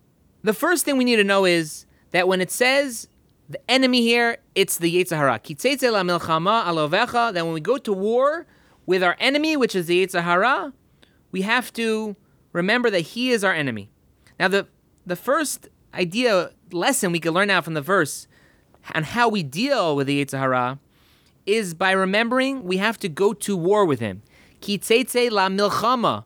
The 0.45 0.53
first 0.53 0.85
thing 0.85 0.97
we 0.97 1.03
need 1.03 1.17
to 1.17 1.25
know 1.25 1.45
is 1.45 1.85
that 2.13 2.29
when 2.29 2.41
it 2.41 2.49
says 2.49 3.09
the 3.49 3.59
enemy 3.69 4.03
here, 4.03 4.37
it's 4.55 4.79
the 4.79 4.95
Yetzer 4.95 5.17
Hara. 5.17 5.41
Kitzetze 5.41 5.91
la 5.91 6.05
milchama 6.05 6.65
alovecha. 6.65 7.35
That 7.35 7.45
when 7.45 7.55
we 7.55 7.61
go 7.61 7.77
to 7.77 7.93
war 7.93 8.47
with 8.87 9.03
our 9.03 9.17
enemy, 9.19 9.57
which 9.57 9.75
is 9.75 9.87
the 9.87 10.07
Yetzer 10.07 10.23
Hara, 10.23 10.73
we 11.33 11.43
have 11.43 11.73
to 11.73 12.15
remember 12.53 12.89
that 12.91 13.01
he 13.01 13.33
is 13.33 13.43
our 13.43 13.53
enemy. 13.53 13.91
Now, 14.39 14.47
the 14.47 14.69
the 15.05 15.17
first 15.17 15.69
idea 15.93 16.53
lesson 16.71 17.11
we 17.11 17.19
can 17.19 17.35
learn 17.35 17.51
out 17.51 17.65
from 17.65 17.75
the 17.75 17.83
verse 17.83 18.29
on 18.95 19.03
how 19.03 19.29
we 19.29 19.43
deal 19.43 19.97
with 19.97 20.07
the 20.07 20.25
Yetzer 20.25 20.39
Hara 20.39 20.79
is 21.47 21.75
by 21.75 21.91
remembering 21.91 22.63
we 22.63 22.77
have 22.77 22.97
to 22.99 23.09
go 23.09 23.33
to 23.33 23.57
war 23.57 23.85
with 23.85 23.99
him. 23.99 24.23
Kitzetze 24.61 25.33
la 25.33 25.49
milchama. 25.49 26.23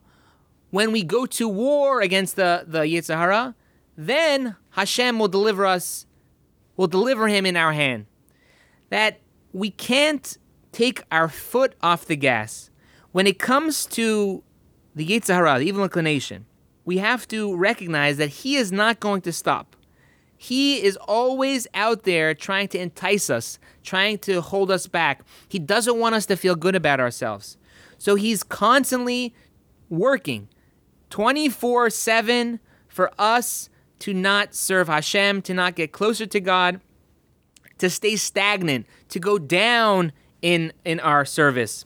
When 0.71 0.93
we 0.93 1.03
go 1.03 1.27
to 1.27 1.49
war 1.49 2.01
against 2.01 2.37
the, 2.37 2.65
the 2.67 2.81
Yetzer 2.81 3.17
Hara, 3.17 3.55
then 3.97 4.57
Hashem 4.71 5.19
will 5.19 5.29
deliver 5.29 5.67
us, 5.67 6.07
will 6.77 6.87
deliver 6.87 7.29
him 7.29 7.45
in 7.45 7.57
our 7.57 7.73
hand. 7.73 8.07
That 8.89 9.21
we 9.53 9.71
can't 9.71 10.37
take 10.73 11.03
our 11.11 11.29
foot 11.29 11.75
off 11.83 12.07
the 12.07 12.17
gas. 12.17 12.71
When 13.13 13.27
it 13.27 13.39
comes 13.39 13.87
to 13.87 14.43
the 14.95 15.07
Yetzer 15.07 15.35
Hara, 15.35 15.59
the 15.59 15.67
evil 15.67 15.83
inclination, 15.83 16.47
we 16.85 16.99
have 16.99 17.27
to 17.29 17.57
recognize 17.57 18.17
that 18.17 18.29
he 18.29 18.57
is 18.57 18.71
not 18.73 19.01
going 19.01 19.23
to 19.23 19.33
stop. 19.33 19.77
He 20.37 20.83
is 20.83 20.97
always 20.97 21.67
out 21.75 22.05
there 22.05 22.33
trying 22.33 22.69
to 22.69 22.79
entice 22.79 23.29
us, 23.29 23.59
trying 23.83 24.19
to 24.21 24.41
hold 24.41 24.71
us 24.71 24.87
back. 24.87 25.23
He 25.49 25.59
doesn't 25.59 25.99
want 25.99 26.15
us 26.15 26.25
to 26.27 26.37
feel 26.37 26.55
good 26.55 26.75
about 26.75 26.99
ourselves. 26.99 27.59
So 27.99 28.15
he's 28.15 28.43
constantly 28.43 29.35
working 29.91 30.49
24 31.11 31.91
7 31.91 32.61
for 32.89 33.11
us 33.19 33.69
to 34.01 34.15
not 34.15 34.55
serve 34.55 34.89
Hashem, 34.89 35.43
to 35.43 35.55
not 35.55 35.75
get 35.75 35.93
closer 35.93 36.27
to 36.27 36.41
God, 36.41 36.81
to 37.79 37.91
stay 37.91 38.17
stagnant, 38.17 38.87
to 39.11 39.21
go 39.21 39.39
down 39.39 40.13
in, 40.43 40.73
in 40.85 40.99
our 41.01 41.25
service. 41.25 41.85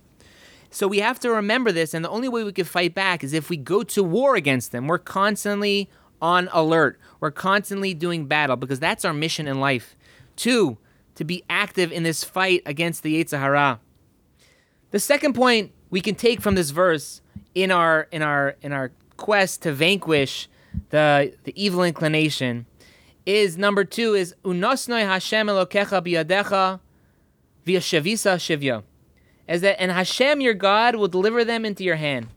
So 0.70 0.88
we 0.88 0.98
have 0.98 1.20
to 1.20 1.30
remember 1.30 1.70
this, 1.72 1.94
and 1.94 2.04
the 2.04 2.10
only 2.10 2.28
way 2.28 2.42
we 2.42 2.52
can 2.52 2.64
fight 2.64 2.94
back 2.94 3.22
is 3.22 3.32
if 3.32 3.48
we 3.48 3.56
go 3.56 3.82
to 3.84 4.02
war 4.02 4.34
against 4.34 4.72
them. 4.72 4.88
We're 4.88 4.98
constantly 4.98 5.88
on 6.20 6.48
alert. 6.52 6.98
We're 7.20 7.30
constantly 7.30 7.94
doing 7.94 8.26
battle 8.26 8.56
because 8.56 8.80
that's 8.80 9.04
our 9.04 9.12
mission 9.12 9.46
in 9.46 9.60
life. 9.60 9.96
Two, 10.36 10.78
to 11.14 11.24
be 11.24 11.44
active 11.48 11.92
in 11.92 12.02
this 12.02 12.24
fight 12.24 12.62
against 12.66 13.02
the 13.02 13.22
Yetzer 13.22 13.38
Hara. 13.38 13.80
The 14.90 14.98
second 14.98 15.34
point 15.34 15.72
we 15.90 16.00
can 16.00 16.14
take 16.14 16.40
from 16.40 16.54
this 16.54 16.70
verse 16.70 17.20
in 17.54 17.70
our 17.70 18.08
in 18.10 18.22
our 18.22 18.56
in 18.62 18.72
our 18.72 18.90
quest 19.16 19.62
to 19.62 19.72
vanquish 19.72 20.48
the 20.90 21.34
the 21.44 21.52
evil 21.62 21.82
inclination 21.82 22.66
is 23.26 23.56
number 23.56 23.84
two 23.84 24.14
is 24.14 24.34
unosnoi 24.44 25.02
Hashem 25.02 25.46
Elokecha 25.46 26.02
biyadecha 26.02 26.80
via 27.64 27.80
shavisa 27.80 28.36
shivya, 28.36 28.82
as 29.48 29.62
that 29.62 29.80
and 29.80 29.90
Hashem 29.90 30.40
your 30.40 30.54
God 30.54 30.96
will 30.96 31.08
deliver 31.08 31.44
them 31.44 31.64
into 31.64 31.84
your 31.84 31.96
hand. 31.96 32.28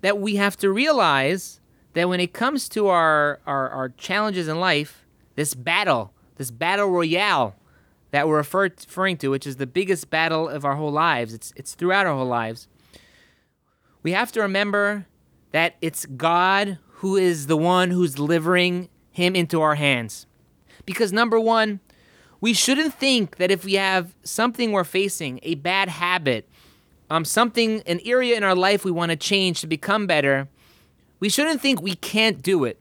That 0.00 0.18
we 0.18 0.36
have 0.36 0.56
to 0.58 0.70
realize 0.70 1.60
that 1.92 2.08
when 2.08 2.18
it 2.18 2.32
comes 2.32 2.68
to 2.70 2.88
our, 2.88 3.40
our, 3.46 3.68
our 3.68 3.88
challenges 3.90 4.48
in 4.48 4.58
life, 4.58 5.04
this 5.36 5.54
battle, 5.54 6.12
this 6.36 6.50
battle 6.50 6.88
royale 6.88 7.54
that 8.10 8.26
we're 8.26 8.38
refer- 8.38 8.64
referring 8.64 9.16
to, 9.18 9.28
which 9.28 9.46
is 9.46 9.56
the 9.56 9.66
biggest 9.66 10.10
battle 10.10 10.48
of 10.48 10.64
our 10.64 10.74
whole 10.74 10.90
lives, 10.90 11.32
it's, 11.32 11.52
it's 11.54 11.74
throughout 11.74 12.06
our 12.06 12.14
whole 12.14 12.26
lives, 12.26 12.66
we 14.02 14.12
have 14.12 14.32
to 14.32 14.40
remember 14.40 15.06
that 15.52 15.76
it's 15.80 16.06
God 16.06 16.78
who 16.96 17.16
is 17.16 17.46
the 17.46 17.56
one 17.56 17.90
who's 17.90 18.14
delivering 18.14 18.88
him 19.10 19.36
into 19.36 19.60
our 19.60 19.74
hands. 19.74 20.26
Because 20.84 21.12
number 21.12 21.38
one, 21.38 21.80
we 22.40 22.52
shouldn't 22.52 22.94
think 22.94 23.36
that 23.36 23.50
if 23.50 23.64
we 23.64 23.74
have 23.74 24.14
something 24.24 24.72
we're 24.72 24.84
facing, 24.84 25.38
a 25.42 25.54
bad 25.54 25.88
habit, 25.88 26.48
um, 27.08 27.24
something, 27.24 27.82
an 27.86 28.00
area 28.04 28.36
in 28.36 28.42
our 28.42 28.54
life 28.54 28.84
we 28.84 28.90
want 28.90 29.10
to 29.10 29.16
change 29.16 29.60
to 29.60 29.66
become 29.66 30.06
better, 30.06 30.48
we 31.20 31.28
shouldn't 31.28 31.60
think 31.60 31.80
we 31.80 31.94
can't 31.94 32.42
do 32.42 32.64
it. 32.64 32.80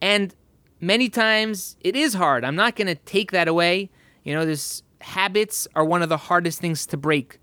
And 0.00 0.34
many 0.80 1.08
times 1.08 1.76
it 1.80 1.94
is 1.94 2.14
hard. 2.14 2.44
I'm 2.44 2.56
not 2.56 2.74
going 2.74 2.88
to 2.88 2.94
take 2.94 3.30
that 3.32 3.46
away. 3.46 3.90
You 4.24 4.34
know, 4.34 4.44
this 4.44 4.82
habits 5.00 5.68
are 5.74 5.84
one 5.84 6.02
of 6.02 6.08
the 6.08 6.16
hardest 6.16 6.60
things 6.60 6.86
to 6.86 6.96
break. 6.96 7.38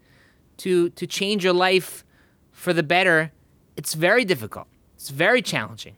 To 0.57 0.89
to 0.89 1.07
change 1.07 1.43
your 1.43 1.53
life 1.53 2.05
for 2.51 2.71
the 2.71 2.83
better, 2.83 3.31
it's 3.75 3.93
very 3.93 4.25
difficult. 4.25 4.67
It's 4.95 5.09
very 5.09 5.41
challenging. 5.41 5.95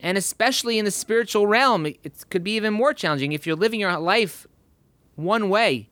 And 0.00 0.18
especially 0.18 0.78
in 0.78 0.84
the 0.84 0.90
spiritual 0.90 1.46
realm, 1.46 1.86
it 1.86 2.24
could 2.30 2.44
be 2.44 2.56
even 2.56 2.74
more 2.74 2.92
challenging 2.92 3.32
if 3.32 3.46
you're 3.46 3.56
living 3.56 3.80
your 3.80 3.96
life 3.98 4.46
one 5.14 5.48
way 5.48 5.88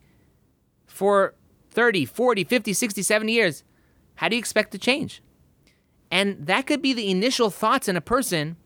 for 0.86 1.34
30, 1.70 2.04
40, 2.04 2.44
50, 2.44 2.72
60, 2.72 3.02
70 3.02 3.32
years. 3.32 3.64
How 4.16 4.28
do 4.28 4.36
you 4.36 4.38
expect 4.38 4.72
to 4.72 4.78
change? 4.78 5.22
And 6.10 6.46
that 6.46 6.66
could 6.66 6.82
be 6.82 6.92
the 6.92 7.10
initial 7.10 7.50
thoughts 7.50 7.88
in 7.88 7.96
a 7.96 8.00
person 8.00 8.56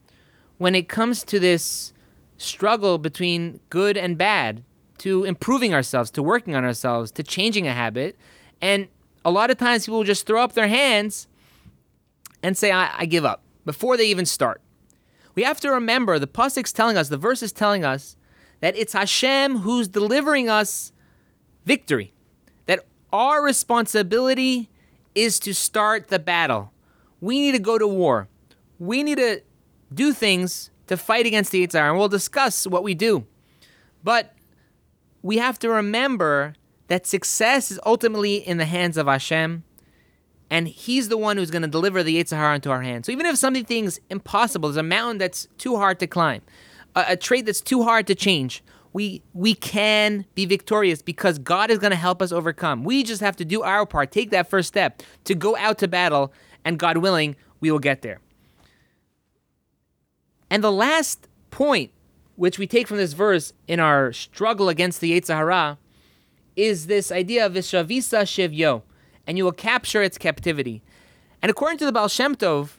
when 0.59 0.75
it 0.75 0.89
comes 0.89 1.23
to 1.25 1.39
this 1.39 1.93
struggle 2.37 2.99
between 2.99 3.61
good 3.71 3.97
and 3.97 4.19
bad, 4.19 4.63
to 4.99 5.25
improving 5.25 5.73
ourselves, 5.73 6.11
to 6.11 6.23
working 6.23 6.55
on 6.55 6.65
ourselves, 6.65 7.11
to 7.13 7.23
changing 7.23 7.67
a 7.67 7.73
habit. 7.73 8.17
And 8.61 8.89
a 9.25 9.31
lot 9.31 9.51
of 9.51 9.57
times 9.57 9.87
people 9.87 9.99
will 9.99 10.05
just 10.05 10.27
throw 10.27 10.43
up 10.43 10.55
their 10.55 10.69
hands 10.69 11.29
and 12.49 12.57
say, 12.57 12.73
I, 12.73 12.91
I 12.99 13.07
give 13.07 13.25
up 13.25 13.43
before 13.65 13.97
they 13.97 14.07
even 14.07 14.27
start. 14.27 14.61
We 15.35 15.45
have 15.45 15.61
to 15.61 15.71
remember 15.71 16.19
the 16.19 16.27
Pasuk's 16.27 16.73
telling 16.73 16.97
us, 16.97 17.09
the 17.09 17.17
verse 17.17 17.43
is 17.43 17.53
telling 17.53 17.85
us 17.85 18.17
that 18.61 18.77
it's 18.77 18.93
Hashem 18.93 19.59
who's 19.59 19.87
delivering 19.87 20.49
us 20.49 20.93
victory. 21.65 22.13
That 22.67 22.87
our 23.13 23.45
responsibility 23.45 24.69
is 25.15 25.39
to 25.41 25.55
start 25.55 26.09
the 26.09 26.19
battle 26.19 26.73
we 27.21 27.41
need 27.41 27.53
to 27.53 27.59
go 27.59 27.79
to 27.79 27.87
war. 27.87 28.29
We 28.79 29.03
need 29.03 29.19
to 29.19 29.43
do 29.93 30.13
things 30.13 30.71
to 30.87 30.97
fight 30.97 31.27
against 31.27 31.53
the 31.53 31.67
Yetzer 31.67 31.89
and 31.89 31.99
we'll 31.99 32.09
discuss 32.09 32.67
what 32.67 32.83
we 32.83 32.95
do. 32.95 33.27
But 34.05 34.35
we 35.23 35.39
have 35.39 35.59
to 35.61 35.69
remember 35.69 36.55
that 36.87 37.07
success 37.07 37.71
is 37.71 37.81
ultimately 37.85 38.37
in 38.37 38.59
the 38.59 38.65
hands 38.65 38.97
of 38.97 39.07
Hashem, 39.07 39.65
and 40.51 40.69
He's 40.69 41.09
the 41.09 41.17
one 41.17 41.37
who's 41.37 41.51
going 41.51 41.63
to 41.63 41.69
deliver 41.69 42.03
the 42.03 42.23
Yetzer 42.23 42.37
Hara 42.37 42.57
into 42.57 42.71
our 42.71 42.83
hands. 42.83 43.07
So 43.07 43.13
even 43.13 43.27
if 43.27 43.37
something 43.37 43.67
seems 43.67 44.01
impossible, 44.11 44.69
there's 44.69 44.77
a 44.77 44.83
mountain 44.83 45.19
that's 45.19 45.47
too 45.59 45.77
hard 45.77 45.99
to 46.01 46.07
climb, 46.07 46.43
a, 46.95 47.05
a 47.09 47.17
trait 47.17 47.47
that's 47.47 47.61
too 47.61 47.83
hard 47.83 48.07
to 48.07 48.15
change, 48.15 48.63
we 48.93 49.23
we 49.35 49.55
can 49.55 50.25
be 50.35 50.47
victorious 50.47 51.03
because 51.03 51.39
God 51.39 51.71
is 51.71 51.79
going 51.79 51.91
to 51.91 51.97
help 51.97 52.23
us 52.23 52.33
overcome. 52.33 52.85
We 52.85 53.03
just 53.03 53.21
have 53.21 53.37
to 53.37 53.45
do 53.45 53.63
our 53.63 53.87
part, 53.87 54.11
take 54.11 54.31
that 54.31 54.49
first 54.49 54.69
step 54.69 55.03
to 55.25 55.35
go 55.35 55.57
out 55.57 55.79
to 55.79 55.89
battle 55.89 56.33
and 56.65 56.79
God 56.79 56.99
willing, 56.99 57.37
we 57.61 57.71
will 57.71 57.79
get 57.79 58.03
there. 58.03 58.21
And 60.51 60.65
the 60.65 60.73
last 60.73 61.29
point, 61.51 61.91
which 62.37 62.59
we 62.59 62.67
take 62.67 62.89
from 62.89 62.97
this 62.97 63.13
verse 63.13 63.53
in 63.67 63.81
our 63.81 64.13
struggle 64.13 64.69
against 64.69 65.01
the 65.01 65.19
Yetzer 65.19 65.77
is 66.57 66.87
this 66.87 67.13
idea 67.13 67.47
of 67.47 67.53
Vishavisa 67.53 68.23
Shivyo, 68.23 68.83
and 69.29 69.39
you 69.39 69.45
will 69.45 69.53
capture 69.53 70.03
its 70.03 70.19
captivity. 70.19 70.83
And 71.41 71.51
according 71.51 71.79
to 71.79 71.87
the 71.87 71.93
Baal 71.93 72.09
Shem 72.09 72.35
Tov, 72.35 72.71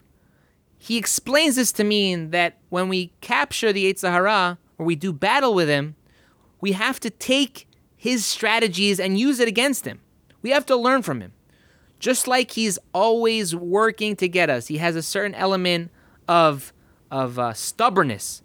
he 0.77 0.97
explains 0.97 1.55
this 1.55 1.71
to 1.73 1.85
mean 1.85 2.31
that 2.31 2.57
when 2.67 2.89
we 2.89 3.13
capture 3.21 3.71
the 3.71 3.93
Yetzer 3.93 4.11
Hara, 4.11 4.57
or 4.77 4.85
we 4.85 4.95
do 4.95 5.13
battle 5.13 5.53
with 5.53 5.69
him, 5.69 5.95
we 6.59 6.73
have 6.73 6.99
to 6.99 7.09
take 7.09 7.67
his 7.95 8.25
strategies 8.25 8.99
and 8.99 9.17
use 9.17 9.39
it 9.39 9.47
against 9.47 9.85
him. 9.85 10.01
We 10.41 10.49
have 10.49 10.65
to 10.65 10.75
learn 10.75 11.03
from 11.03 11.21
him 11.21 11.31
just 11.99 12.27
like 12.27 12.51
he's 12.51 12.79
always 12.93 13.55
working 13.55 14.15
to 14.15 14.27
get 14.27 14.49
us. 14.49 14.67
He 14.67 14.77
has 14.77 14.95
a 14.95 15.03
certain 15.03 15.35
element 15.35 15.91
of 16.27 16.73
of 17.11 17.37
uh, 17.39 17.53
stubbornness. 17.53 18.41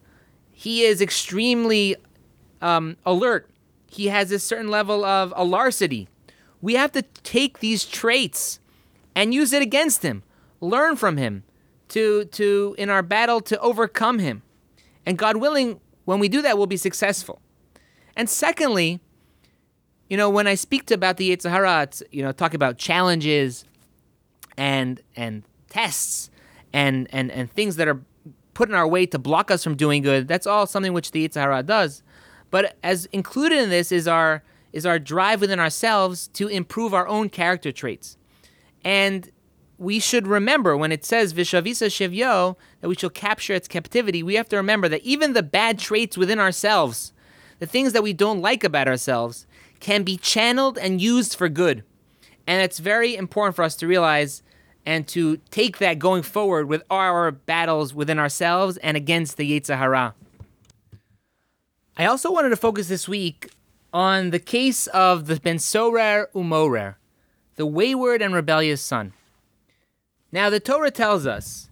He 0.50 0.82
is 0.82 1.00
extremely 1.00 1.96
um, 2.60 2.96
alert. 3.04 3.48
He 3.86 4.06
has 4.06 4.32
a 4.32 4.38
certain 4.38 4.68
level 4.68 5.04
of 5.04 5.32
alarcity. 5.36 6.08
We 6.64 6.76
have 6.76 6.92
to 6.92 7.02
take 7.02 7.58
these 7.58 7.84
traits 7.84 8.58
and 9.14 9.34
use 9.34 9.52
it 9.52 9.60
against 9.60 10.02
him. 10.02 10.22
Learn 10.62 10.96
from 10.96 11.18
him 11.18 11.42
to 11.88 12.24
to 12.24 12.74
in 12.78 12.88
our 12.88 13.02
battle 13.02 13.42
to 13.42 13.60
overcome 13.60 14.18
him. 14.18 14.40
And 15.04 15.18
God 15.18 15.36
willing, 15.36 15.78
when 16.06 16.20
we 16.20 16.30
do 16.30 16.40
that, 16.40 16.56
we'll 16.56 16.66
be 16.66 16.78
successful. 16.78 17.42
And 18.16 18.30
secondly, 18.30 19.00
you 20.08 20.16
know, 20.16 20.30
when 20.30 20.46
I 20.46 20.54
speak 20.54 20.86
to 20.86 20.94
about 20.94 21.18
the 21.18 21.36
Yetzer 21.36 21.50
Hara, 21.50 21.86
you 22.10 22.22
know, 22.22 22.32
talk 22.32 22.54
about 22.54 22.78
challenges 22.78 23.66
and 24.56 25.02
and 25.16 25.42
tests 25.68 26.30
and 26.72 27.08
and 27.12 27.30
and 27.30 27.52
things 27.52 27.76
that 27.76 27.88
are 27.88 28.00
put 28.54 28.70
in 28.70 28.74
our 28.74 28.88
way 28.88 29.04
to 29.04 29.18
block 29.18 29.50
us 29.50 29.62
from 29.62 29.74
doing 29.76 30.00
good. 30.00 30.28
That's 30.28 30.46
all 30.46 30.66
something 30.66 30.94
which 30.94 31.10
the 31.10 31.28
Yetzer 31.28 31.42
Hara 31.42 31.62
does. 31.62 32.02
But 32.50 32.78
as 32.82 33.04
included 33.12 33.58
in 33.58 33.68
this 33.68 33.92
is 33.92 34.08
our 34.08 34.42
is 34.74 34.84
our 34.84 34.98
drive 34.98 35.40
within 35.40 35.60
ourselves 35.60 36.26
to 36.26 36.48
improve 36.48 36.92
our 36.92 37.06
own 37.06 37.28
character 37.28 37.70
traits. 37.70 38.18
And 38.84 39.30
we 39.78 40.00
should 40.00 40.26
remember 40.26 40.76
when 40.76 40.90
it 40.90 41.04
says 41.04 41.32
Vishavisa 41.32 41.86
Shivyo 41.86 42.56
that 42.80 42.88
we 42.88 42.96
shall 42.96 43.08
capture 43.08 43.54
its 43.54 43.68
captivity, 43.68 44.20
we 44.22 44.34
have 44.34 44.48
to 44.48 44.56
remember 44.56 44.88
that 44.88 45.02
even 45.02 45.32
the 45.32 45.44
bad 45.44 45.78
traits 45.78 46.18
within 46.18 46.40
ourselves, 46.40 47.12
the 47.60 47.66
things 47.66 47.92
that 47.92 48.02
we 48.02 48.12
don't 48.12 48.42
like 48.42 48.64
about 48.64 48.88
ourselves, 48.88 49.46
can 49.78 50.02
be 50.02 50.16
channeled 50.16 50.76
and 50.76 51.00
used 51.00 51.36
for 51.36 51.48
good. 51.48 51.84
And 52.44 52.60
it's 52.60 52.80
very 52.80 53.14
important 53.14 53.54
for 53.54 53.62
us 53.62 53.76
to 53.76 53.86
realize 53.86 54.42
and 54.84 55.06
to 55.08 55.36
take 55.52 55.78
that 55.78 56.00
going 56.00 56.22
forward 56.22 56.68
with 56.68 56.82
our 56.90 57.30
battles 57.30 57.94
within 57.94 58.18
ourselves 58.18 58.76
and 58.78 58.96
against 58.96 59.36
the 59.36 59.48
Yetzer 59.48 59.78
Hara. 59.78 60.14
I 61.96 62.06
also 62.06 62.32
wanted 62.32 62.48
to 62.48 62.56
focus 62.56 62.88
this 62.88 63.08
week 63.08 63.53
on 63.94 64.30
the 64.30 64.40
case 64.40 64.88
of 64.88 65.26
the 65.26 65.36
Ben 65.36 65.60
Sorer 65.60 66.28
Umorer, 66.34 66.96
the 67.54 67.64
wayward 67.64 68.20
and 68.20 68.34
rebellious 68.34 68.82
son. 68.82 69.12
Now 70.32 70.50
the 70.50 70.58
Torah 70.58 70.90
tells 70.90 71.28
us, 71.28 71.68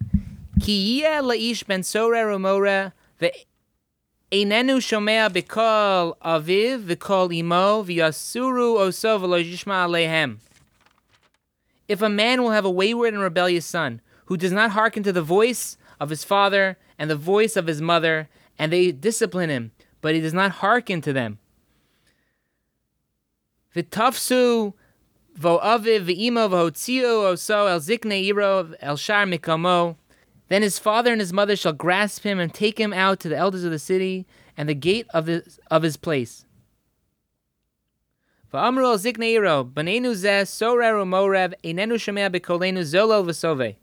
Ki 0.61 1.03
laish 1.03 1.67
ben 1.67 1.83
sorer 1.83 2.27
umorer 2.27 2.93
ve'enenu 3.19 4.77
shomea 4.79 5.29
bekol 5.29 6.15
aviv 6.23 6.85
v'kol 6.85 7.35
imo 7.35 7.83
v'yasuru 7.83 8.77
oso 8.77 9.19
v'lo 9.19 9.43
alehem. 9.65 10.37
If 11.89 12.01
a 12.01 12.07
man 12.07 12.41
will 12.41 12.51
have 12.51 12.63
a 12.63 12.71
wayward 12.71 13.13
and 13.13 13.21
rebellious 13.21 13.65
son, 13.65 13.99
who 14.27 14.37
does 14.37 14.53
not 14.53 14.71
hearken 14.71 15.03
to 15.03 15.11
the 15.11 15.21
voice 15.21 15.77
of 15.99 16.09
his 16.09 16.23
father 16.23 16.77
and 16.97 17.09
the 17.09 17.17
voice 17.17 17.57
of 17.57 17.67
his 17.67 17.81
mother, 17.81 18.29
and 18.57 18.71
they 18.71 18.93
discipline 18.93 19.49
him, 19.49 19.71
but 19.99 20.15
he 20.15 20.21
does 20.21 20.33
not 20.33 20.51
hearken 20.51 21.01
to 21.01 21.11
them. 21.11 21.39
V'tafsu 23.75 24.73
Vo'aviv 25.37 26.05
v'imo 26.05 26.47
v'hotziu 26.47 27.31
oso 27.31 27.67
el 27.67 27.79
zikne 27.79 28.23
iro 28.23 28.71
el 28.79 28.95
shar 28.95 29.25
mikamo. 29.25 29.95
Then 30.47 30.61
his 30.61 30.77
father 30.77 31.11
and 31.11 31.19
his 31.19 31.33
mother 31.33 31.55
shall 31.55 31.73
grasp 31.73 32.23
him 32.23 32.39
and 32.39 32.53
take 32.53 32.79
him 32.79 32.93
out 32.93 33.19
to 33.21 33.29
the 33.29 33.37
elders 33.37 33.63
of 33.63 33.71
the 33.71 33.79
city 33.79 34.27
and 34.55 34.69
the 34.69 34.75
gate 34.75 35.07
of 35.11 35.25
his, 35.25 35.59
of 35.71 35.81
his 35.81 35.97
place. 35.97 36.45
Va'amru 38.53 38.83
el 38.83 38.99
zikne 38.99 39.33
iro, 39.33 39.63
banenu 39.63 40.13
zeh 40.13 40.47
sorer 40.47 40.93
u'morev, 40.93 41.55
enenu 41.63 41.93
shemea 41.93 42.29
bekolenu 42.29 42.81
zolo 42.81 43.25
v'sove. 43.25 43.75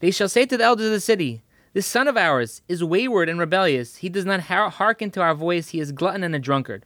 They 0.00 0.10
shall 0.10 0.28
say 0.28 0.44
to 0.44 0.58
the 0.58 0.64
elders 0.64 0.86
of 0.86 0.92
the 0.92 1.00
city, 1.00 1.42
This 1.72 1.86
son 1.86 2.06
of 2.06 2.18
ours 2.18 2.60
is 2.68 2.84
wayward 2.84 3.30
and 3.30 3.38
rebellious. 3.38 3.96
He 3.96 4.10
does 4.10 4.26
not 4.26 4.40
hearken 4.40 5.10
to 5.12 5.22
our 5.22 5.34
voice. 5.34 5.70
He 5.70 5.80
is 5.80 5.92
glutton 5.92 6.22
and 6.22 6.34
a 6.34 6.38
drunkard. 6.38 6.84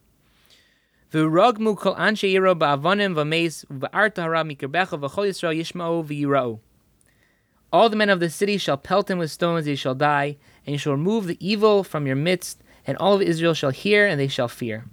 All 7.72 7.88
the 7.88 7.96
men 7.96 8.10
of 8.10 8.20
the 8.20 8.30
city 8.30 8.58
shall 8.58 8.76
pelt 8.76 9.10
him 9.10 9.18
with 9.18 9.30
stones, 9.30 9.64
they 9.64 9.74
shall 9.74 9.94
die, 9.94 10.36
and 10.64 10.72
you 10.72 10.78
shall 10.78 10.92
remove 10.92 11.26
the 11.26 11.36
evil 11.40 11.82
from 11.82 12.06
your 12.06 12.16
midst, 12.16 12.62
and 12.86 12.96
all 12.98 13.14
of 13.14 13.22
Israel 13.22 13.54
shall 13.54 13.70
hear, 13.70 14.06
and 14.06 14.20
they 14.20 14.28
shall 14.28 14.46
fear. 14.46 14.84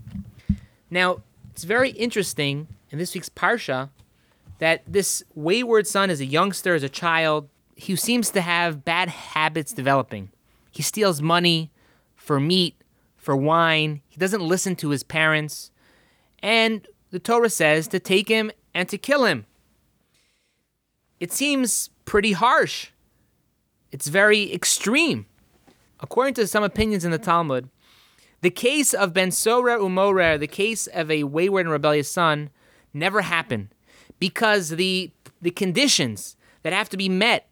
Now, 0.90 1.22
it's 1.52 1.64
very 1.64 1.92
interesting 1.92 2.68
in 2.90 2.98
this 2.98 3.14
week's 3.14 3.30
Parsha 3.30 3.90
that 4.58 4.82
this 4.88 5.24
wayward 5.36 5.86
son 5.86 6.10
is 6.10 6.20
a 6.20 6.26
youngster, 6.26 6.74
is 6.74 6.84
a 6.84 6.90
child, 6.90 7.48
who 7.86 7.96
seems 7.96 8.32
to 8.32 8.42
have 8.42 8.84
bad 8.84 9.10
habits 9.10 9.72
developing. 9.72 10.32
He 10.72 10.82
steals 10.82 11.22
money 11.22 11.70
for 12.16 12.40
meat, 12.40 12.76
for 13.18 13.36
wine, 13.36 14.02
he 14.08 14.18
doesn't 14.18 14.42
listen 14.42 14.76
to 14.78 14.90
his 14.90 15.04
parents. 15.04 15.70
And 16.42 16.88
the 17.12 17.20
Torah 17.20 17.50
says 17.50 17.88
to 17.90 18.00
take 18.00 18.28
him 18.28 18.52
and 18.74 18.88
to 18.90 18.98
kill 18.98 19.26
him. 19.26 19.46
It 21.20 21.32
seems 21.32 21.90
pretty 22.06 22.34
harsh. 22.34 22.90
It's 23.92 24.08
very 24.08 24.54
extreme. 24.54 25.26
According 26.00 26.36
to 26.36 26.48
some 26.48 26.64
opinions 26.64 27.04
in 27.04 27.12
the 27.12 27.18
Talmud, 27.18 27.70
the 28.42 28.52
case 28.52 28.94
of 28.94 29.14
Ben 29.14 29.32
Sorer 29.32 29.80
Umorer, 29.80 30.40
the 30.40 30.48
case 30.48 30.86
of 30.88 31.10
a 31.10 31.24
wayward 31.24 31.66
and 31.66 31.72
rebellious 31.72 32.10
son, 32.10 32.52
never 32.94 33.22
happened 33.22 33.70
because 34.20 34.70
the 34.70 35.12
the 35.42 35.52
conditions 35.52 36.36
that 36.64 36.74
have 36.74 36.90
to 36.90 36.98
be 36.98 37.10
met 37.10 37.48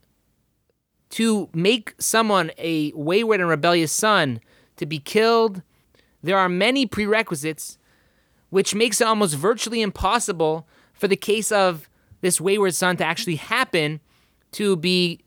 to 1.12 1.50
make 1.54 1.94
someone 2.00 2.52
a 2.58 2.92
wayward 2.94 3.40
and 3.40 3.50
rebellious 3.50 3.92
son 3.92 4.40
to 4.76 4.86
be 4.86 5.00
killed, 5.00 5.62
there 6.24 6.38
are 6.38 6.50
many 6.50 6.86
prerequisites 6.86 7.78
which 8.56 8.74
makes 8.74 9.02
it 9.02 9.06
almost 9.06 9.36
virtually 9.36 9.82
impossible 9.82 10.66
for 10.94 11.10
the 11.10 11.18
case 11.18 11.52
of 11.52 11.90
this 12.22 12.40
wayward 12.40 12.74
son 12.74 12.96
to 12.96 13.04
actually 13.04 13.36
happen 13.36 14.00
to 14.50 14.78
be 14.78 15.20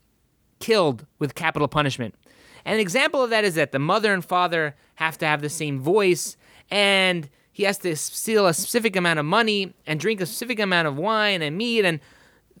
killed 0.57 1.05
with 1.19 1.35
capital 1.35 1.67
punishment. 1.67 2.15
And 2.65 2.73
an 2.73 2.79
example 2.79 3.21
of 3.23 3.29
that 3.29 3.43
is 3.43 3.53
that 3.53 3.71
the 3.71 3.77
mother 3.77 4.15
and 4.15 4.25
father 4.25 4.75
have 4.95 5.19
to 5.19 5.27
have 5.27 5.43
the 5.43 5.49
same 5.49 5.79
voice, 5.79 6.37
and 6.71 7.29
he 7.51 7.65
has 7.65 7.77
to 7.77 7.95
steal 7.95 8.47
a 8.47 8.53
specific 8.55 8.95
amount 8.95 9.19
of 9.19 9.27
money 9.27 9.75
and 9.85 9.99
drink 9.99 10.21
a 10.21 10.25
specific 10.25 10.59
amount 10.59 10.87
of 10.87 10.97
wine 10.97 11.43
and 11.43 11.55
meat, 11.55 11.85
and 11.85 11.99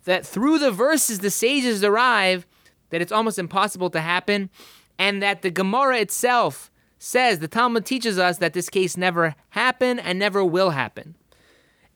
that 0.03 0.23
through 0.23 0.59
the 0.59 0.69
verses 0.69 1.17
the 1.17 1.31
sages 1.31 1.83
arrive 1.83 2.45
that 2.91 3.01
it's 3.01 3.11
almost 3.11 3.39
impossible 3.39 3.89
to 3.89 4.01
happen, 4.01 4.51
and 4.99 5.19
that 5.23 5.41
the 5.41 5.49
Gemara 5.49 5.97
itself 5.97 6.69
says, 6.99 7.39
the 7.39 7.47
Talmud 7.47 7.85
teaches 7.85 8.19
us 8.19 8.37
that 8.37 8.53
this 8.53 8.69
case 8.69 8.95
never 8.97 9.35
happened 9.51 10.01
and 10.01 10.19
never 10.19 10.43
will 10.43 10.71
happen. 10.71 11.15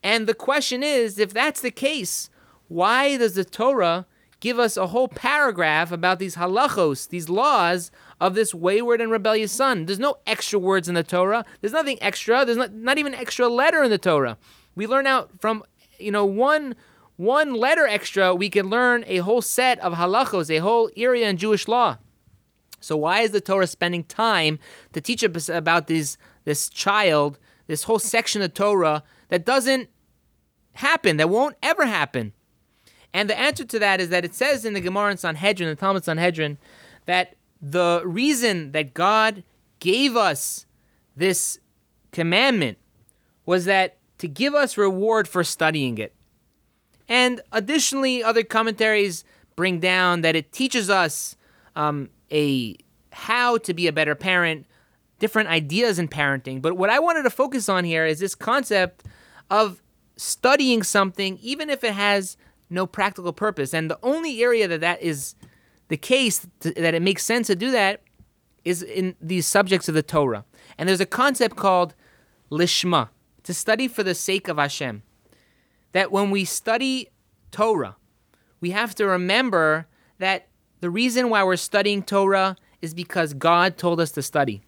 And 0.02 0.26
the 0.26 0.34
question 0.34 0.82
is, 0.82 1.18
if 1.18 1.32
that's 1.32 1.60
the 1.60 1.70
case, 1.70 2.30
why 2.68 3.16
does 3.16 3.34
the 3.34 3.44
Torah 3.44 4.06
give 4.40 4.58
us 4.58 4.76
a 4.76 4.88
whole 4.88 5.08
paragraph 5.08 5.92
about 5.92 6.18
these 6.18 6.36
halachos, 6.36 7.08
these 7.08 7.28
laws 7.28 7.90
of 8.20 8.34
this 8.34 8.54
wayward 8.54 9.00
and 9.00 9.10
rebellious 9.10 9.52
son? 9.52 9.86
There's 9.86 9.98
no 9.98 10.16
extra 10.26 10.58
words 10.58 10.88
in 10.88 10.94
the 10.94 11.02
Torah. 11.02 11.44
There's 11.60 11.72
nothing 11.72 12.02
extra. 12.02 12.44
There's 12.44 12.58
not, 12.58 12.72
not 12.72 12.98
even 12.98 13.14
extra 13.14 13.48
letter 13.48 13.82
in 13.82 13.90
the 13.90 13.98
Torah. 13.98 14.38
We 14.74 14.86
learn 14.86 15.06
out 15.06 15.30
from, 15.38 15.62
you 15.98 16.10
know, 16.10 16.24
one 16.24 16.74
one 17.16 17.54
letter 17.54 17.86
extra, 17.86 18.34
we 18.34 18.50
can 18.50 18.68
learn 18.68 19.04
a 19.06 19.18
whole 19.18 19.40
set 19.40 19.78
of 19.78 19.92
halachos, 19.94 20.50
a 20.50 20.58
whole 20.58 20.90
area 20.96 21.28
in 21.28 21.36
Jewish 21.36 21.68
law. 21.68 21.98
So 22.84 22.96
why 22.96 23.20
is 23.20 23.30
the 23.30 23.40
Torah 23.40 23.66
spending 23.66 24.04
time 24.04 24.58
to 24.92 25.00
teach 25.00 25.24
us 25.24 25.48
about 25.48 25.86
this 25.86 26.16
this 26.44 26.68
child, 26.68 27.38
this 27.66 27.84
whole 27.84 27.98
section 27.98 28.42
of 28.42 28.52
Torah 28.52 29.02
that 29.28 29.46
doesn't 29.46 29.88
happen, 30.74 31.16
that 31.16 31.30
won't 31.30 31.56
ever 31.62 31.86
happen? 31.86 32.32
And 33.14 33.30
the 33.30 33.38
answer 33.38 33.64
to 33.64 33.78
that 33.78 34.00
is 34.00 34.08
that 34.10 34.24
it 34.24 34.34
says 34.34 34.64
in 34.64 34.74
the 34.74 34.80
Gemara 34.80 35.12
in 35.12 35.16
Sanhedrin, 35.16 35.68
the 35.68 35.76
Talmud 35.76 36.04
Sanhedrin, 36.04 36.58
that 37.06 37.36
the 37.62 38.02
reason 38.04 38.72
that 38.72 38.92
God 38.92 39.44
gave 39.78 40.16
us 40.16 40.66
this 41.16 41.58
commandment 42.10 42.78
was 43.46 43.64
that 43.66 43.96
to 44.18 44.28
give 44.28 44.54
us 44.54 44.76
reward 44.76 45.28
for 45.28 45.44
studying 45.44 45.98
it. 45.98 46.14
And 47.08 47.40
additionally, 47.52 48.22
other 48.22 48.42
commentaries 48.42 49.24
bring 49.56 49.78
down 49.78 50.22
that 50.22 50.34
it 50.34 50.52
teaches 50.52 50.90
us 50.90 51.36
um, 51.76 52.10
a 52.30 52.76
how 53.12 53.58
to 53.58 53.74
be 53.74 53.86
a 53.86 53.92
better 53.92 54.14
parent, 54.14 54.66
different 55.18 55.48
ideas 55.48 55.98
in 55.98 56.08
parenting. 56.08 56.60
But 56.60 56.76
what 56.76 56.90
I 56.90 56.98
wanted 56.98 57.22
to 57.22 57.30
focus 57.30 57.68
on 57.68 57.84
here 57.84 58.04
is 58.04 58.18
this 58.18 58.34
concept 58.34 59.04
of 59.50 59.82
studying 60.16 60.82
something, 60.82 61.38
even 61.40 61.70
if 61.70 61.84
it 61.84 61.94
has 61.94 62.36
no 62.70 62.86
practical 62.86 63.32
purpose. 63.32 63.72
And 63.72 63.90
the 63.90 63.98
only 64.02 64.42
area 64.42 64.66
that 64.68 64.80
that 64.80 65.02
is 65.02 65.34
the 65.88 65.96
case, 65.96 66.46
that 66.60 66.94
it 66.94 67.02
makes 67.02 67.24
sense 67.24 67.46
to 67.48 67.54
do 67.54 67.70
that, 67.70 68.02
is 68.64 68.82
in 68.82 69.14
these 69.20 69.46
subjects 69.46 69.88
of 69.88 69.94
the 69.94 70.02
Torah. 70.02 70.44
And 70.78 70.88
there's 70.88 71.00
a 71.00 71.06
concept 71.06 71.56
called 71.56 71.94
lishma, 72.50 73.10
to 73.42 73.54
study 73.54 73.86
for 73.88 74.02
the 74.02 74.14
sake 74.14 74.48
of 74.48 74.56
Hashem. 74.56 75.02
That 75.92 76.10
when 76.10 76.30
we 76.30 76.44
study 76.44 77.10
Torah, 77.50 77.96
we 78.60 78.70
have 78.70 78.94
to 78.96 79.06
remember 79.06 79.86
that 80.18 80.48
the 80.84 80.90
reason 80.90 81.30
why 81.30 81.42
we're 81.42 81.56
studying 81.56 82.02
Torah 82.02 82.56
is 82.82 82.92
because 82.92 83.32
God 83.32 83.78
told 83.78 84.02
us 84.02 84.10
to 84.12 84.20
study. 84.20 84.60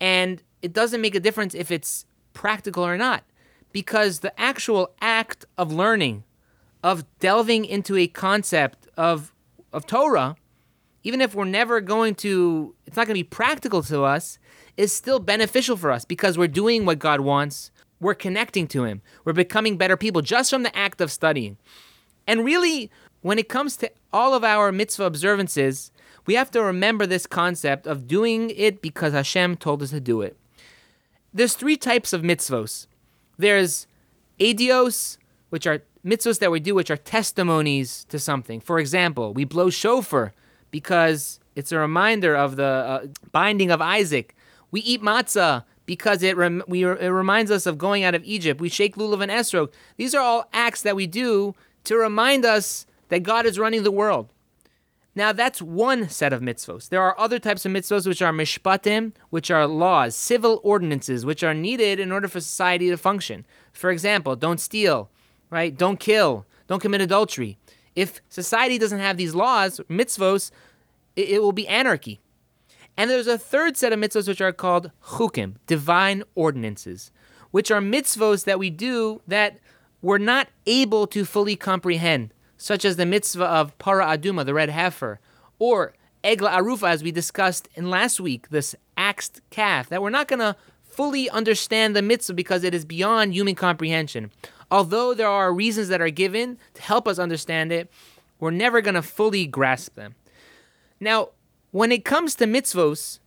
And 0.00 0.42
it 0.62 0.72
doesn't 0.72 1.00
make 1.00 1.14
a 1.14 1.20
difference 1.20 1.54
if 1.54 1.70
it's 1.70 2.06
practical 2.32 2.84
or 2.84 2.96
not, 2.96 3.22
because 3.70 4.18
the 4.18 4.40
actual 4.40 4.90
act 5.00 5.44
of 5.56 5.72
learning, 5.72 6.24
of 6.82 7.04
delving 7.20 7.64
into 7.64 7.96
a 7.96 8.08
concept 8.08 8.88
of, 8.96 9.32
of 9.72 9.86
Torah, 9.86 10.34
even 11.04 11.20
if 11.20 11.36
we're 11.36 11.44
never 11.44 11.80
going 11.80 12.16
to, 12.16 12.74
it's 12.84 12.96
not 12.96 13.06
going 13.06 13.14
to 13.14 13.22
be 13.22 13.22
practical 13.22 13.84
to 13.84 14.02
us, 14.02 14.40
is 14.76 14.92
still 14.92 15.20
beneficial 15.20 15.76
for 15.76 15.92
us 15.92 16.04
because 16.04 16.36
we're 16.36 16.48
doing 16.48 16.84
what 16.84 16.98
God 16.98 17.20
wants. 17.20 17.70
We're 18.00 18.14
connecting 18.14 18.66
to 18.74 18.82
Him. 18.82 19.02
We're 19.24 19.34
becoming 19.34 19.76
better 19.76 19.96
people 19.96 20.20
just 20.20 20.50
from 20.50 20.64
the 20.64 20.76
act 20.76 21.00
of 21.00 21.12
studying. 21.12 21.58
And 22.26 22.44
really, 22.44 22.90
when 23.22 23.38
it 23.38 23.48
comes 23.48 23.76
to 23.78 23.90
all 24.12 24.34
of 24.34 24.44
our 24.44 24.72
mitzvah 24.72 25.04
observances, 25.04 25.90
we 26.26 26.34
have 26.34 26.50
to 26.52 26.62
remember 26.62 27.06
this 27.06 27.26
concept 27.26 27.86
of 27.86 28.06
doing 28.06 28.50
it 28.50 28.82
because 28.82 29.12
Hashem 29.12 29.56
told 29.56 29.82
us 29.82 29.90
to 29.90 30.00
do 30.00 30.20
it. 30.22 30.36
There's 31.32 31.54
three 31.54 31.76
types 31.76 32.12
of 32.12 32.22
mitzvos. 32.22 32.86
There's 33.38 33.86
eidos, 34.38 35.18
which 35.50 35.66
are 35.66 35.82
mitzvos 36.04 36.38
that 36.38 36.50
we 36.50 36.60
do, 36.60 36.74
which 36.74 36.90
are 36.90 36.96
testimonies 36.96 38.04
to 38.10 38.18
something. 38.18 38.60
For 38.60 38.78
example, 38.78 39.32
we 39.32 39.44
blow 39.44 39.70
shofar 39.70 40.32
because 40.70 41.40
it's 41.54 41.72
a 41.72 41.78
reminder 41.78 42.36
of 42.36 42.56
the 42.56 42.64
uh, 42.64 43.06
binding 43.32 43.70
of 43.70 43.80
Isaac. 43.80 44.34
We 44.70 44.80
eat 44.80 45.02
matzah 45.02 45.64
because 45.86 46.22
it, 46.22 46.36
rem- 46.36 46.62
we, 46.68 46.84
it 46.84 47.08
reminds 47.08 47.50
us 47.50 47.66
of 47.66 47.78
going 47.78 48.04
out 48.04 48.14
of 48.14 48.22
Egypt. 48.24 48.60
We 48.60 48.68
shake 48.68 48.96
lulav 48.96 49.22
and 49.22 49.32
esrog. 49.32 49.72
These 49.96 50.14
are 50.14 50.20
all 50.20 50.48
acts 50.52 50.82
that 50.82 50.94
we 50.94 51.06
do 51.06 51.54
to 51.84 51.96
remind 51.96 52.44
us 52.44 52.86
that 53.08 53.22
God 53.22 53.46
is 53.46 53.58
running 53.58 53.82
the 53.82 53.90
world. 53.90 54.30
Now 55.14 55.32
that's 55.32 55.60
one 55.60 56.08
set 56.08 56.32
of 56.32 56.40
mitzvos. 56.40 56.88
There 56.88 57.02
are 57.02 57.18
other 57.18 57.38
types 57.38 57.66
of 57.66 57.72
mitzvos 57.72 58.06
which 58.06 58.22
are 58.22 58.32
mishpatim, 58.32 59.12
which 59.30 59.50
are 59.50 59.66
laws, 59.66 60.14
civil 60.14 60.60
ordinances, 60.62 61.26
which 61.26 61.42
are 61.42 61.54
needed 61.54 61.98
in 61.98 62.12
order 62.12 62.28
for 62.28 62.40
society 62.40 62.88
to 62.90 62.96
function. 62.96 63.44
For 63.72 63.90
example, 63.90 64.36
don't 64.36 64.60
steal, 64.60 65.10
right? 65.50 65.76
Don't 65.76 65.98
kill, 65.98 66.46
don't 66.68 66.80
commit 66.80 67.00
adultery. 67.00 67.58
If 67.96 68.20
society 68.28 68.78
doesn't 68.78 69.00
have 69.00 69.16
these 69.16 69.34
laws, 69.34 69.80
mitzvos, 69.90 70.52
it, 71.16 71.30
it 71.30 71.42
will 71.42 71.52
be 71.52 71.66
anarchy. 71.66 72.20
And 72.96 73.10
there's 73.10 73.26
a 73.26 73.38
third 73.38 73.76
set 73.76 73.92
of 73.92 73.98
mitzvos 73.98 74.28
which 74.28 74.40
are 74.40 74.52
called 74.52 74.92
chukim, 75.04 75.54
divine 75.66 76.22
ordinances, 76.36 77.10
which 77.50 77.72
are 77.72 77.80
mitzvos 77.80 78.44
that 78.44 78.60
we 78.60 78.70
do 78.70 79.20
that 79.26 79.58
we're 80.00 80.18
not 80.18 80.48
able 80.66 81.08
to 81.08 81.24
fully 81.24 81.56
comprehend 81.56 82.32
such 82.58 82.84
as 82.84 82.96
the 82.96 83.06
mitzvah 83.06 83.44
of 83.44 83.78
para 83.78 84.04
aduma, 84.04 84.44
the 84.44 84.52
red 84.52 84.68
heifer, 84.68 85.20
or 85.58 85.94
egla 86.22 86.50
arufa, 86.50 86.90
as 86.90 87.02
we 87.02 87.10
discussed 87.10 87.68
in 87.74 87.88
last 87.88 88.20
week, 88.20 88.50
this 88.50 88.74
axed 88.96 89.40
calf, 89.50 89.88
that 89.88 90.02
we're 90.02 90.10
not 90.10 90.28
going 90.28 90.40
to 90.40 90.56
fully 90.82 91.30
understand 91.30 91.94
the 91.94 92.02
mitzvah 92.02 92.34
because 92.34 92.64
it 92.64 92.74
is 92.74 92.84
beyond 92.84 93.32
human 93.32 93.54
comprehension. 93.54 94.30
Although 94.70 95.14
there 95.14 95.28
are 95.28 95.54
reasons 95.54 95.88
that 95.88 96.00
are 96.00 96.10
given 96.10 96.58
to 96.74 96.82
help 96.82 97.08
us 97.08 97.18
understand 97.18 97.72
it, 97.72 97.90
we're 98.40 98.50
never 98.50 98.80
going 98.80 98.94
to 98.94 99.02
fully 99.02 99.46
grasp 99.46 99.94
them. 99.94 100.16
Now, 101.00 101.30
when 101.70 101.92
it 101.92 102.04
comes 102.04 102.34
to 102.36 102.46
mitzvos, 102.46 103.20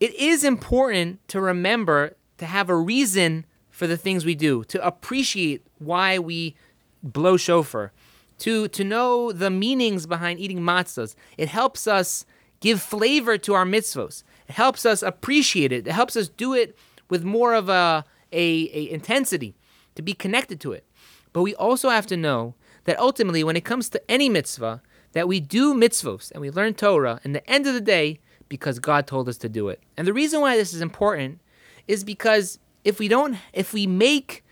it 0.00 0.14
is 0.14 0.44
important 0.44 1.26
to 1.28 1.40
remember 1.40 2.16
to 2.38 2.46
have 2.46 2.70
a 2.70 2.76
reason 2.76 3.44
for 3.70 3.86
the 3.86 3.96
things 3.96 4.24
we 4.24 4.34
do, 4.34 4.64
to 4.64 4.84
appreciate 4.84 5.66
why 5.78 6.18
we 6.18 6.56
blow 7.02 7.36
shofar, 7.36 7.92
to, 8.40 8.68
to 8.68 8.84
know 8.84 9.32
the 9.32 9.50
meanings 9.50 10.06
behind 10.06 10.40
eating 10.40 10.60
matzahs. 10.60 11.14
It 11.38 11.48
helps 11.48 11.86
us 11.86 12.26
give 12.60 12.82
flavor 12.82 13.38
to 13.38 13.54
our 13.54 13.64
mitzvos. 13.64 14.22
It 14.48 14.54
helps 14.54 14.84
us 14.84 15.02
appreciate 15.02 15.72
it. 15.72 15.86
It 15.86 15.92
helps 15.92 16.16
us 16.16 16.28
do 16.28 16.54
it 16.54 16.76
with 17.08 17.24
more 17.24 17.54
of 17.54 17.68
a, 17.68 18.04
a, 18.32 18.70
a 18.72 18.90
intensity 18.90 19.54
to 19.94 20.02
be 20.02 20.12
connected 20.12 20.60
to 20.60 20.72
it. 20.72 20.84
But 21.32 21.42
we 21.42 21.54
also 21.54 21.90
have 21.90 22.06
to 22.08 22.16
know 22.16 22.54
that 22.84 22.98
ultimately, 22.98 23.44
when 23.44 23.56
it 23.56 23.64
comes 23.64 23.88
to 23.90 24.10
any 24.10 24.28
mitzvah, 24.28 24.82
that 25.12 25.28
we 25.28 25.40
do 25.40 25.74
mitzvos 25.74 26.30
and 26.32 26.40
we 26.40 26.50
learn 26.50 26.74
Torah, 26.74 27.20
in 27.24 27.32
the 27.32 27.48
end 27.48 27.66
of 27.66 27.74
the 27.74 27.80
day, 27.80 28.20
because 28.48 28.78
God 28.78 29.06
told 29.06 29.28
us 29.28 29.36
to 29.38 29.48
do 29.48 29.68
it. 29.68 29.80
And 29.96 30.06
the 30.06 30.12
reason 30.12 30.40
why 30.40 30.56
this 30.56 30.74
is 30.74 30.80
important 30.80 31.40
is 31.86 32.04
because 32.04 32.58
if 32.84 32.98
we 32.98 33.08
don't, 33.08 33.36
if 33.52 33.72
we 33.72 33.86
make 33.86 34.44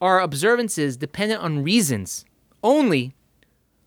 our 0.00 0.20
observances 0.20 0.96
dependent 0.96 1.42
on 1.42 1.62
reasons 1.62 2.24
only, 2.62 3.14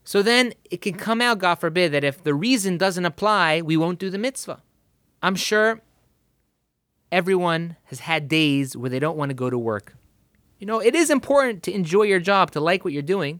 so 0.04 0.22
then 0.22 0.54
it 0.70 0.82
can 0.82 0.96
come 0.96 1.22
out, 1.22 1.40
God 1.40 1.56
forbid, 1.56 1.92
that 1.92 2.04
if 2.04 2.24
the 2.24 2.34
reason 2.34 2.78
doesn't 2.78 3.06
apply, 3.06 3.62
we 3.62 3.78
won't 3.78 4.00
do 4.00 4.10
the 4.10 4.18
mitzvah. 4.18 4.62
I'm 5.22 5.36
sure 5.36 5.82
everyone 7.12 7.76
has 7.86 8.02
had 8.02 8.28
days 8.28 8.76
where 8.76 8.90
they 8.90 9.00
don't 9.00 9.18
want 9.18 9.30
to 9.30 9.36
go 9.36 9.50
to 9.50 9.58
work. 9.58 9.96
You 10.60 10.68
know, 10.68 10.80
it 10.80 10.96
is 10.96 11.10
important 11.10 11.64
to 11.64 11.74
enjoy 11.74 12.04
your 12.04 12.20
job, 12.20 12.52
to 12.52 12.60
like 12.60 12.84
what 12.84 12.94
you're 12.94 13.02
doing, 13.02 13.40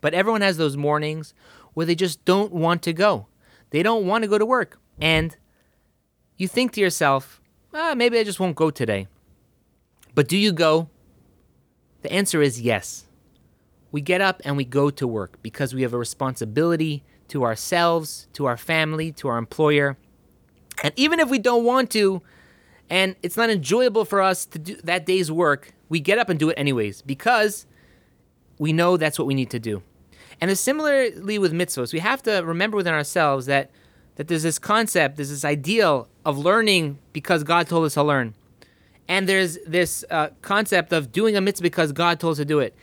but 0.00 0.14
everyone 0.14 0.40
has 0.40 0.56
those 0.56 0.76
mornings 0.76 1.34
where 1.74 1.86
they 1.86 1.94
just 1.94 2.24
don't 2.24 2.52
want 2.52 2.82
to 2.82 2.92
go. 2.92 3.26
They 3.70 3.82
don't 3.82 4.06
want 4.06 4.22
to 4.22 4.28
go 4.28 4.38
to 4.38 4.46
work. 4.46 4.78
And 5.00 5.36
you 6.36 6.48
think 6.48 6.72
to 6.72 6.80
yourself, 6.80 7.40
ah, 7.74 7.94
maybe 7.94 8.18
I 8.18 8.24
just 8.24 8.40
won't 8.40 8.56
go 8.56 8.70
today. 8.70 9.08
But 10.14 10.28
do 10.28 10.36
you 10.36 10.52
go? 10.52 10.88
The 12.02 12.12
answer 12.12 12.40
is 12.40 12.60
yes 12.60 13.05
we 13.92 14.00
get 14.00 14.20
up 14.20 14.42
and 14.44 14.56
we 14.56 14.64
go 14.64 14.90
to 14.90 15.06
work 15.06 15.38
because 15.42 15.74
we 15.74 15.82
have 15.82 15.92
a 15.92 15.98
responsibility 15.98 17.02
to 17.28 17.44
ourselves, 17.44 18.28
to 18.32 18.46
our 18.46 18.56
family, 18.56 19.12
to 19.12 19.28
our 19.28 19.38
employer. 19.38 19.96
And 20.82 20.92
even 20.96 21.20
if 21.20 21.28
we 21.30 21.38
don't 21.38 21.64
want 21.64 21.90
to, 21.92 22.22
and 22.90 23.16
it's 23.22 23.36
not 23.36 23.50
enjoyable 23.50 24.04
for 24.04 24.20
us 24.20 24.46
to 24.46 24.58
do 24.58 24.76
that 24.84 25.06
day's 25.06 25.30
work, 25.30 25.72
we 25.88 26.00
get 26.00 26.18
up 26.18 26.28
and 26.28 26.38
do 26.38 26.50
it 26.50 26.54
anyways 26.54 27.02
because 27.02 27.66
we 28.58 28.72
know 28.72 28.96
that's 28.96 29.18
what 29.18 29.26
we 29.26 29.34
need 29.34 29.50
to 29.50 29.58
do. 29.58 29.82
And 30.40 30.56
similarly 30.56 31.38
with 31.38 31.52
mitzvahs, 31.52 31.92
we 31.92 32.00
have 32.00 32.22
to 32.24 32.40
remember 32.40 32.76
within 32.76 32.94
ourselves 32.94 33.46
that 33.46 33.70
that 34.16 34.28
there's 34.28 34.42
this 34.42 34.58
concept, 34.58 35.16
there's 35.16 35.28
this 35.28 35.44
ideal 35.44 36.08
of 36.24 36.38
learning 36.38 36.98
because 37.12 37.44
God 37.44 37.68
told 37.68 37.84
us 37.84 37.94
to 37.94 38.02
learn, 38.02 38.34
and 39.08 39.28
there's 39.28 39.58
this 39.66 40.04
uh, 40.10 40.28
concept 40.40 40.92
of 40.92 41.12
doing 41.12 41.36
a 41.36 41.40
mitzvah 41.40 41.62
because 41.62 41.92
God 41.92 42.18
told 42.18 42.32
us 42.32 42.38
to 42.38 42.44
do 42.44 42.58
it 42.58 42.74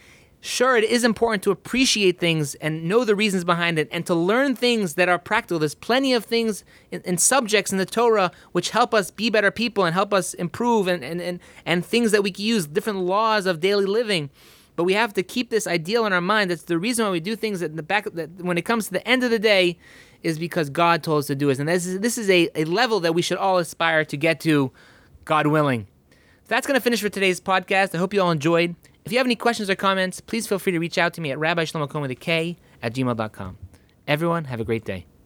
sure, 0.44 0.76
it 0.76 0.84
is 0.84 1.06
important 1.06 1.42
to 1.44 1.52
appreciate 1.52 2.20
things 2.20 2.54
and 2.56 2.84
know 2.84 3.06
the 3.06 3.16
reasons 3.16 3.46
behind 3.46 3.80
it 3.80 3.88
and 3.92 4.06
to 4.06 4.14
learn 4.14 4.56
things 4.56 4.96
that 4.96 5.08
are 5.08 5.18
practical. 5.18 5.58
There's 5.58 5.74
plenty 5.74 6.14
of 6.14 6.26
things 6.26 6.66
and 6.92 7.20
subjects 7.20 7.72
in 7.72 7.78
the 7.78 7.86
Torah 7.86 8.30
which 8.52 8.72
help 8.72 8.94
us 8.94 9.10
be 9.10 9.30
better 9.30 9.52
people 9.52 9.86
and 9.86 9.94
help 9.94 10.14
us 10.14 10.34
improve 10.34 10.88
and, 10.88 11.02
and, 11.02 11.22
and, 11.22 11.40
and 11.66 11.86
things 11.86 12.12
that 12.12 12.24
we 12.24 12.32
can 12.32 12.44
use, 12.44 12.68
different 12.68 13.00
laws 13.00 13.46
of 13.46 13.62
daily 13.62 13.86
living. 13.86 14.30
But 14.76 14.84
we 14.84 14.94
have 14.94 15.14
to 15.14 15.24
keep 15.24 15.50
this 15.50 15.66
ideal 15.66 16.06
in 16.06 16.12
our 16.12 16.22
mind. 16.22 16.52
That's 16.52 16.64
the 16.64 16.78
reason 16.78 17.06
why 17.06 17.12
we 17.12 17.22
do 17.22 17.38
things 17.38 17.62
that 17.62 17.78
the 17.78 17.84
back 17.84 18.06
that 18.12 18.30
when 18.42 18.58
it 18.58 18.64
comes 18.64 18.88
to 18.88 18.92
the 18.92 19.08
end 19.08 19.24
of 19.24 19.32
the 19.32 19.40
day 19.40 19.78
is 20.24 20.38
because 20.38 20.70
God 20.70 21.04
told 21.04 21.20
us 21.20 21.28
to 21.28 21.36
do 21.36 21.50
it. 21.50 21.60
And 21.60 21.70
this 21.70 21.86
is, 21.86 22.00
this 22.00 22.18
is 22.18 22.30
a, 22.30 22.50
a 22.56 22.66
level 22.66 23.00
that 23.02 23.14
we 23.14 23.22
should 23.22 23.38
all 23.38 23.60
aspire 23.60 24.04
to 24.06 24.18
get 24.18 24.40
to, 24.42 24.72
God 25.24 25.48
willing. 25.48 25.88
That's 26.48 26.68
going 26.68 26.78
to 26.78 26.84
finish 26.84 27.02
for 27.02 27.10
today's 27.10 27.40
podcast. 27.40 27.96
I 27.96 27.98
hope 27.98 28.14
you 28.14 28.22
all 28.22 28.32
enjoyed. 28.32 28.76
If 29.06 29.12
you 29.12 29.18
have 29.18 29.28
any 29.28 29.36
questions 29.36 29.70
or 29.70 29.76
comments, 29.76 30.22
please 30.22 30.48
feel 30.48 30.60
free 30.60 30.72
to 30.72 30.80
reach 30.80 30.98
out 30.98 31.14
to 31.16 31.22
me 31.22 31.32
at 31.32 31.40
Rabbi 31.40 31.66
Shlomo 31.66 31.90
Kohn 31.90 32.02
with 32.02 32.12
a 32.12 32.16
K 32.16 32.58
at 32.82 32.94
gmail.com. 32.94 33.58
Everyone, 34.08 34.46
have 34.46 34.60
a 34.60 34.64
great 34.64 34.86
day. 34.86 35.06